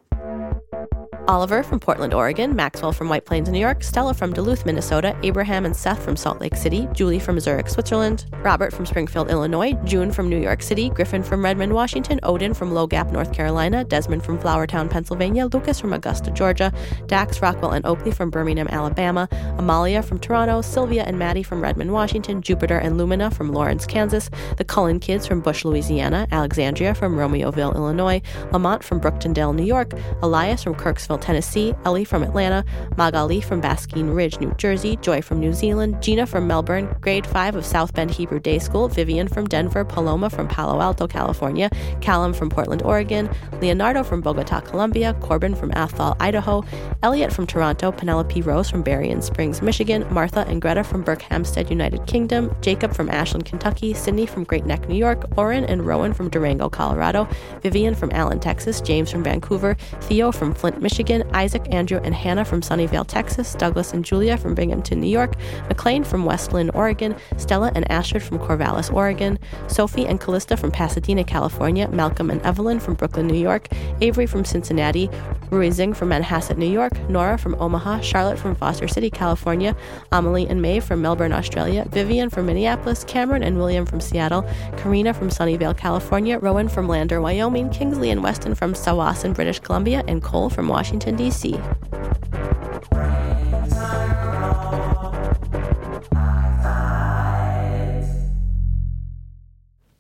Oliver 1.28 1.64
from 1.64 1.80
Portland, 1.80 2.14
Oregon, 2.14 2.56
Maxwell 2.56 2.92
from 2.92 3.10
White 3.10 3.26
Plains, 3.26 3.50
New 3.50 3.60
York, 3.60 3.84
Stella 3.84 4.14
from 4.14 4.32
Duluth, 4.32 4.64
Minnesota, 4.64 5.18
Abraham 5.24 5.66
and 5.66 5.76
Seth 5.76 6.04
from 6.04 6.16
Salt 6.16 6.40
Lake 6.40 6.56
City, 6.56 6.88
Julie 6.94 7.18
from 7.18 7.40
Zurich, 7.40 7.68
Switzerland, 7.68 8.26
Robert 8.44 8.72
from 8.72 8.86
Springfield, 8.86 9.32
Illinois, 9.32 9.74
June 9.86 10.12
from 10.12 10.30
New 10.30 10.38
York 10.38 10.62
City, 10.62 10.90
Griffin 10.92 11.24
from 11.24 11.44
Redmond, 11.44 11.74
Washington, 11.74 12.20
Odin 12.22 12.54
from 12.54 12.74
Low 12.74 12.86
Gap, 12.86 13.12
North 13.12 13.34
Carolina, 13.34 13.84
Desmond 13.84 14.24
from 14.24 14.38
Flourtown, 14.38 14.88
Pennsylvania, 14.88 15.48
Lucas 15.48 15.80
from 15.80 15.94
Augusta, 15.94 16.30
Georgia, 16.30 16.72
Dax, 17.08 17.42
Rockwell, 17.42 17.72
and 17.72 17.86
Oakley 17.88 18.12
from 18.12 18.30
Birmingham, 18.30 18.68
Alabama, 18.68 19.28
Amalia 19.58 20.04
from 20.04 20.20
Toronto, 20.20 20.62
Sylvia 20.62 21.04
and 21.06 21.18
Maddie 21.18 21.44
from 21.44 21.62
Redmond, 21.62 21.92
Washington, 21.92 22.44
Jupiter 22.44 22.78
and 22.78 23.00
Lumina 23.00 23.32
from 23.32 23.52
Lawrence, 23.52 23.88
Kansas, 23.88 24.30
the 24.58 24.64
Cullen 24.64 25.00
kids 25.00 25.26
from 25.26 25.42
Bush, 25.42 25.66
Louisiana, 25.66 26.28
Alexandria 26.32 26.94
from 26.94 27.16
Romeoville, 27.16 27.74
Illinois, 27.74 28.22
Lamont 28.52 28.84
from 28.84 29.02
Brooktondale, 29.02 29.56
New 29.56 29.64
York, 29.66 29.94
Elias 30.22 30.62
from 30.64 30.76
Kirksville, 30.76 31.15
Tennessee, 31.18 31.74
Ellie 31.86 32.04
from 32.04 32.24
Atlanta, 32.24 32.66
Magali 32.98 33.42
from 33.42 33.62
Basking 33.62 34.14
Ridge, 34.14 34.40
New 34.40 34.54
Jersey, 34.58 34.98
Joy 34.98 35.22
from 35.22 35.40
New 35.40 35.54
Zealand, 35.54 36.02
Gina 36.02 36.26
from 36.26 36.48
Melbourne, 36.48 36.96
grade 37.02 37.26
5 37.26 37.56
of 37.56 37.66
South 37.66 37.94
Bend 37.94 38.12
Hebrew 38.12 38.40
Day 38.40 38.60
School, 38.60 38.88
Vivian 38.88 39.28
from 39.28 39.46
Denver, 39.46 39.86
Paloma 39.86 40.30
from 40.30 40.48
Palo 40.48 40.82
Alto, 40.82 41.08
California, 41.08 41.70
Callum 42.02 42.34
from 42.34 42.50
Portland, 42.50 42.82
Oregon, 42.84 43.30
Leonardo 43.62 44.04
from 44.04 44.22
Bogota, 44.22 44.62
Colombia, 44.62 45.14
Corbin 45.22 45.56
from 45.56 45.72
Athol, 45.72 46.16
Idaho, 46.20 46.64
Elliot 47.04 47.32
from 47.32 47.48
Toronto, 47.48 47.92
Penelope 47.92 48.42
Rose 48.42 48.70
from 48.70 48.84
Berrien 48.84 49.22
Springs, 49.22 49.62
Michigan, 49.62 50.06
Martha 50.14 50.46
and 50.48 50.62
Greta 50.62 50.84
from 50.84 51.04
Berkhamsted, 51.04 51.70
United 51.70 52.06
Kingdom, 52.08 52.56
Jacob 52.62 52.94
from 52.94 53.10
Ashland, 53.10 53.46
Kentucky, 53.46 53.94
Sydney 53.94 54.26
from 54.26 54.44
Great 54.44 54.66
Neck, 54.66 54.88
New 54.88 54.96
York, 54.96 55.26
Oren 55.38 55.64
and 55.66 55.86
Rowan 55.86 56.14
from 56.14 56.30
Durango, 56.30 56.70
Colorado, 56.70 57.28
Vivian 57.62 57.96
from 57.96 58.12
Allen, 58.12 58.40
Texas, 58.40 58.82
James 58.82 59.12
from 59.12 59.24
Vancouver, 59.24 59.76
Theo 60.02 60.32
from 60.32 60.54
Flint, 60.54 60.82
Michigan, 60.82 61.05
Isaac, 61.12 61.68
Andrew, 61.72 62.00
and 62.04 62.16
Hannah 62.16 62.46
from 62.46 62.62
Sunnyvale, 62.62 63.06
Texas, 63.08 63.54
Douglas 63.54 63.94
and 63.94 64.04
Julia 64.04 64.38
from 64.38 64.56
Binghamton, 64.56 65.00
New 65.00 65.08
York, 65.08 65.36
McLean 65.68 66.04
from 66.04 66.26
Westland, 66.26 66.72
Oregon, 66.74 67.16
Stella 67.38 67.72
and 67.76 67.90
Astrid 67.92 68.24
from 68.24 68.40
Corvallis, 68.40 68.92
Oregon, 68.92 69.38
Sophie 69.68 70.08
and 70.08 70.20
Callista 70.20 70.58
from 70.58 70.72
Pasadena, 70.72 71.24
California, 71.24 71.88
Malcolm 71.90 72.32
and 72.32 72.42
Evelyn 72.42 72.80
from 72.80 72.96
Brooklyn, 72.96 73.28
New 73.28 73.38
York, 73.38 73.68
Avery 74.02 74.26
from 74.26 74.44
Cincinnati, 74.44 75.10
Rui 75.52 75.70
Zing 75.70 75.94
from 75.94 76.10
Manhasset, 76.10 76.58
New 76.58 76.66
York, 76.66 76.94
Nora 77.08 77.38
from 77.38 77.56
Omaha, 77.60 78.02
Charlotte 78.02 78.40
from 78.40 78.56
Foster 78.56 78.88
City, 78.88 79.12
California, 79.12 79.76
Amelie 80.12 80.48
and 80.48 80.62
May 80.62 80.80
from 80.80 81.02
Melbourne, 81.02 81.34
Australia, 81.34 81.86
Vivian 81.90 82.32
from 82.32 82.48
Minneapolis, 82.48 83.04
Cameron 83.04 83.44
and 83.44 83.58
William 83.58 83.86
from 83.86 84.02
Seattle, 84.02 84.44
Karina 84.78 85.14
from 85.14 85.30
Sunnyvale, 85.30 85.78
California, 85.78 86.40
Rowan 86.40 86.68
from 86.68 86.88
Lander, 86.88 87.22
Wyoming, 87.22 87.70
Kingsley 87.70 88.10
and 88.10 88.24
Weston 88.24 88.56
from 88.56 88.74
Tsawwassen, 88.74 89.36
British 89.36 89.60
Columbia, 89.60 90.04
and 90.08 90.24
Cole 90.24 90.50
from 90.50 90.68
Washington, 90.68 90.95
D.C. 91.00 91.60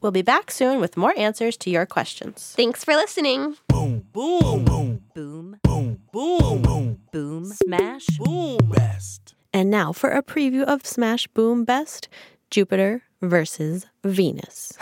We'll 0.01 0.11
be 0.11 0.21
back 0.21 0.51
soon 0.51 0.79
with 0.79 0.97
more 0.97 1.17
answers 1.17 1.57
to 1.57 1.71
your 1.71 1.87
questions. 1.87 2.53
Thanks 2.55 2.83
for 2.83 2.93
listening. 2.93 3.55
Boom, 3.69 4.05
boom, 4.13 4.63
boom, 4.63 5.01
boom, 5.15 5.59
boom, 5.63 5.99
boom, 6.11 6.61
boom, 6.61 6.99
boom, 7.11 7.45
smash, 7.45 8.05
boom, 8.19 8.59
best. 8.69 9.33
And 9.51 9.71
now 9.71 9.91
for 9.91 10.11
a 10.11 10.21
preview 10.21 10.63
of 10.63 10.85
Smash 10.85 11.25
Boom 11.27 11.65
Best 11.65 12.07
Jupiter 12.51 13.01
versus 13.21 13.87
Venus. 14.03 14.73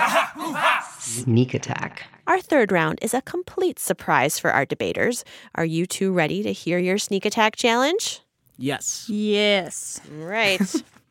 Sneak 0.99 1.53
attack. 1.53 2.03
Our 2.25 2.39
third 2.39 2.71
round 2.71 2.99
is 3.01 3.13
a 3.13 3.21
complete 3.21 3.79
surprise 3.79 4.39
for 4.39 4.51
our 4.51 4.65
debaters. 4.65 5.25
Are 5.55 5.65
you 5.65 5.85
two 5.85 6.13
ready 6.13 6.41
to 6.43 6.53
hear 6.53 6.77
your 6.77 6.97
sneak 6.97 7.25
attack 7.25 7.55
challenge? 7.57 8.21
Yes. 8.57 9.09
Yes. 9.09 9.99
Right. 10.09 10.61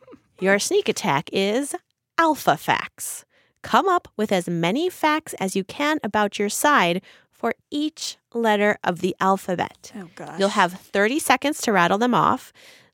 your 0.40 0.58
sneak 0.58 0.88
attack 0.88 1.28
is 1.32 1.74
alpha 2.16 2.56
facts. 2.56 3.24
Come 3.62 3.88
up 3.88 4.08
with 4.16 4.32
as 4.32 4.48
many 4.48 4.88
facts 4.88 5.34
as 5.34 5.54
you 5.54 5.64
can 5.64 6.00
about 6.02 6.38
your 6.38 6.48
side 6.48 7.02
for 7.30 7.54
each 7.70 8.16
letter 8.32 8.78
of 8.82 9.00
the 9.00 9.14
alphabet. 9.20 9.92
Oh, 9.96 10.08
gosh. 10.14 10.38
You'll 10.38 10.48
have 10.50 10.72
30 10.72 11.18
seconds 11.18 11.60
to 11.62 11.72
rattle 11.72 11.98
them 11.98 12.14
off. 12.14 12.52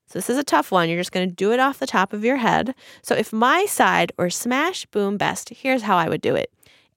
So 0.08 0.18
this 0.18 0.30
is 0.30 0.38
a 0.38 0.44
tough 0.44 0.72
one. 0.72 0.88
You're 0.88 0.98
just 0.98 1.12
going 1.12 1.28
to 1.28 1.34
do 1.34 1.52
it 1.52 1.60
off 1.60 1.78
the 1.78 1.86
top 1.86 2.14
of 2.14 2.24
your 2.24 2.38
head. 2.38 2.74
So 3.02 3.14
if 3.14 3.32
my 3.32 3.66
side 3.66 4.10
or 4.16 4.30
smash 4.30 4.86
boom 4.86 5.18
best, 5.18 5.50
here's 5.50 5.82
how 5.82 5.98
I 5.98 6.08
would 6.08 6.22
do 6.22 6.34
it. 6.34 6.50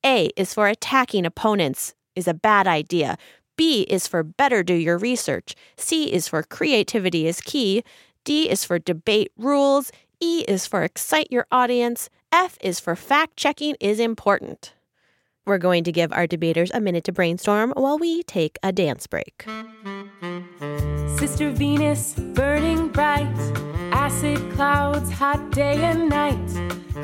A 0.06 0.30
is 0.36 0.54
for 0.54 0.68
attacking 0.68 1.26
opponents 1.26 1.94
is 2.16 2.28
a 2.28 2.34
bad 2.34 2.68
idea. 2.68 3.18
B 3.56 3.82
is 3.84 4.08
for 4.08 4.24
better 4.24 4.64
do 4.64 4.74
your 4.74 4.98
research. 4.98 5.56
C 5.78 6.12
is 6.12 6.28
for 6.28 6.44
creativity 6.44 7.28
is 7.28 7.42
key. 7.42 7.84
D 8.24 8.50
is 8.50 8.66
for 8.66 8.80
debate 8.80 9.32
rules. 9.38 9.92
E 10.20 10.44
is 10.48 10.66
for 10.66 10.84
excite 10.84 11.28
your 11.32 11.46
audience. 11.52 12.10
F 12.32 12.58
is 12.62 12.80
for 12.80 12.96
fact 12.96 13.38
checking 13.38 13.76
is 13.80 14.00
important. 14.00 14.74
We're 15.46 15.58
going 15.58 15.84
to 15.84 15.92
give 15.92 16.12
our 16.14 16.28
debaters 16.28 16.72
a 16.74 16.80
minute 16.80 17.04
to 17.06 17.12
brainstorm 17.12 17.74
while 17.76 17.98
we 17.98 18.24
take 18.24 18.58
a 18.64 18.72
dance 18.72 19.08
break. 19.08 19.46
Sister 21.18 21.52
Venus, 21.52 22.14
burning 22.14 22.88
bright. 22.88 23.71
Acid 24.02 24.42
clouds, 24.54 25.12
hot 25.12 25.52
day 25.52 25.78
and 25.84 26.10
night. 26.10 26.50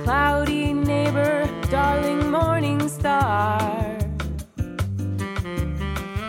Cloudy 0.04 0.74
neighbor, 0.74 1.46
darling 1.70 2.32
morning 2.32 2.90
star. 2.90 4.00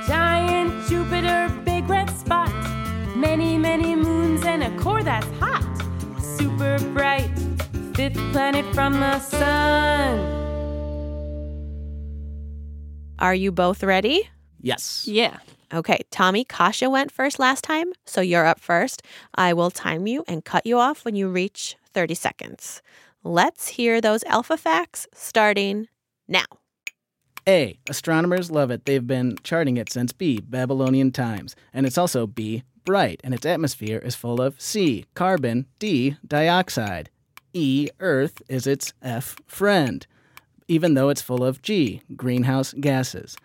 Giant 0.06 0.86
Jupiter, 0.86 1.48
big 1.64 1.88
red 1.88 2.10
spot. 2.10 2.52
Many, 3.16 3.56
many 3.56 3.96
moons 3.96 4.44
and 4.44 4.62
a 4.62 4.70
core 4.78 5.02
that's 5.02 5.26
hot. 5.40 5.64
Super 6.20 6.78
bright, 6.92 7.32
fifth 7.94 8.20
planet 8.32 8.66
from 8.74 8.92
the 9.00 9.18
sun. 9.20 10.18
Are 13.18 13.34
you 13.34 13.52
both 13.52 13.82
ready? 13.82 14.28
Yes. 14.60 15.08
Yeah. 15.08 15.38
Okay, 15.72 16.00
Tommy, 16.10 16.44
Kasha 16.44 16.88
went 16.88 17.12
first 17.12 17.38
last 17.38 17.62
time, 17.62 17.92
so 18.06 18.20
you're 18.22 18.46
up 18.46 18.58
first. 18.58 19.02
I 19.34 19.52
will 19.52 19.70
time 19.70 20.06
you 20.06 20.24
and 20.26 20.44
cut 20.44 20.64
you 20.64 20.78
off 20.78 21.04
when 21.04 21.14
you 21.14 21.28
reach 21.28 21.76
30 21.92 22.14
seconds. 22.14 22.80
Let's 23.22 23.68
hear 23.68 24.00
those 24.00 24.24
alpha 24.24 24.56
facts 24.56 25.06
starting 25.12 25.88
now. 26.26 26.46
A. 27.46 27.78
Astronomers 27.88 28.50
love 28.50 28.70
it. 28.70 28.84
They've 28.84 29.06
been 29.06 29.36
charting 29.42 29.76
it 29.76 29.90
since 29.90 30.12
B. 30.12 30.40
Babylonian 30.40 31.12
times. 31.12 31.56
And 31.72 31.86
it's 31.86 31.98
also 31.98 32.26
B. 32.26 32.62
Bright, 32.84 33.20
and 33.22 33.34
its 33.34 33.44
atmosphere 33.44 33.98
is 33.98 34.14
full 34.14 34.40
of 34.40 34.58
C. 34.60 35.04
Carbon, 35.14 35.66
D. 35.78 36.16
Dioxide. 36.26 37.10
E. 37.52 37.88
Earth 38.00 38.40
is 38.48 38.66
its 38.66 38.94
F. 39.02 39.36
Friend, 39.46 40.06
even 40.68 40.94
though 40.94 41.08
it's 41.08 41.22
full 41.22 41.44
of 41.44 41.60
G. 41.60 42.02
Greenhouse 42.16 42.72
gases. 42.74 43.36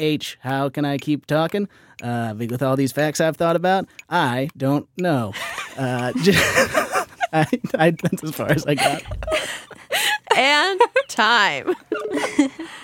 H. 0.00 0.38
How 0.40 0.68
can 0.68 0.84
I 0.84 0.98
keep 0.98 1.26
talking? 1.26 1.68
Uh, 2.02 2.34
with 2.36 2.62
all 2.62 2.76
these 2.76 2.92
facts 2.92 3.20
I've 3.20 3.36
thought 3.36 3.56
about, 3.56 3.86
I 4.08 4.48
don't 4.56 4.88
know. 4.96 5.34
Uh, 5.76 6.12
j- 6.22 6.32
I, 7.32 7.46
I, 7.74 7.90
that's 7.90 8.24
as 8.24 8.34
far 8.34 8.50
as 8.50 8.64
I 8.66 8.74
got. 8.74 9.02
And 10.36 10.80
time. 11.08 11.74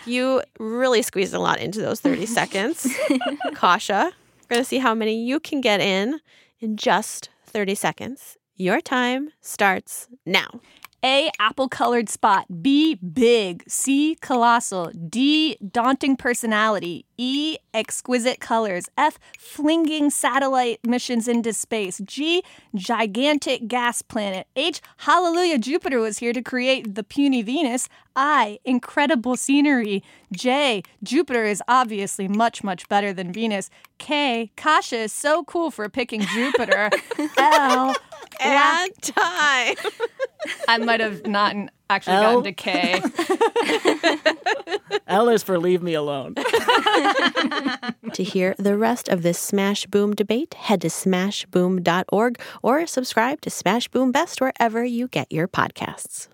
you 0.05 0.43
really 0.59 1.01
squeezed 1.03 1.33
a 1.33 1.39
lot 1.39 1.61
into 1.61 1.81
those 1.81 2.01
30 2.01 2.27
seconds. 2.27 2.87
Kasha, 3.55 4.13
we're 4.43 4.55
going 4.55 4.61
to 4.63 4.69
see 4.69 4.79
how 4.79 4.95
many 4.95 5.25
you 5.25 5.41
can 5.41 5.61
get 5.61 5.81
in 5.81 6.21
in 6.61 6.77
just 6.77 7.31
30 7.47 7.75
seconds. 7.75 8.37
Your 8.57 8.81
time 8.81 9.31
starts 9.41 10.09
now. 10.25 10.61
A. 11.07 11.31
Apple 11.39 11.69
colored 11.69 12.09
spot. 12.09 12.47
B. 12.63 12.97
Big. 12.97 13.63
C. 13.69 14.17
Colossal. 14.21 14.91
D. 15.09 15.57
Daunting 15.71 16.17
personality. 16.17 17.07
E. 17.17 17.59
Exquisite 17.73 18.41
colors. 18.41 18.89
F. 18.99 19.17
Flinging 19.39 20.11
satellite 20.11 20.81
missions 20.85 21.29
into 21.29 21.53
space. 21.53 22.01
G. 22.05 22.43
Gigantic 22.75 23.69
gas 23.69 24.03
planet. 24.03 24.49
H. 24.57 24.81
Hallelujah, 24.97 25.59
Jupiter 25.59 26.01
was 26.01 26.19
here 26.19 26.33
to 26.33 26.43
create 26.43 26.97
the 26.97 27.05
puny 27.05 27.41
Venus. 27.41 27.89
I. 28.17 28.59
Incredible 28.65 29.37
scenery. 29.37 30.03
J. 30.33 30.83
Jupiter 31.05 31.45
is 31.45 31.63
obviously 31.69 32.27
much, 32.27 32.65
much 32.65 32.89
better 32.89 33.13
than 33.13 33.33
Venus. 33.33 33.71
K. 33.99 34.51
Kasha 34.57 34.97
is 34.97 35.13
so 35.13 35.45
cool 35.45 35.71
for 35.71 35.89
picking 35.89 36.23
Jupiter. 36.23 36.91
L. 37.39 37.95
And 38.41 38.93
time. 39.03 39.77
I 40.69 40.79
might 40.79 41.01
have 41.01 41.27
not 41.27 41.57
actually 41.89 42.17
L? 42.17 42.43
gotten 42.43 42.45
to 42.45 42.53
K. 42.53 43.03
L 45.07 45.29
is 45.29 45.43
for 45.43 45.59
leave 45.59 45.83
me 45.83 45.95
alone. 45.95 46.35
to 48.13 48.23
hear 48.23 48.55
the 48.59 48.77
rest 48.77 49.09
of 49.09 49.23
this 49.23 49.39
Smash 49.39 49.87
Boom 49.87 50.15
debate, 50.15 50.55
head 50.55 50.81
to 50.83 50.89
smashboom.org 50.89 52.41
or 52.63 52.87
subscribe 52.87 53.41
to 53.43 53.51
Smash 53.51 53.89
Boom 53.89 54.13
Best 54.13 54.41
wherever 54.41 54.85
you 54.85 55.09
get 55.09 55.31
your 55.33 55.49
podcasts. 55.49 56.29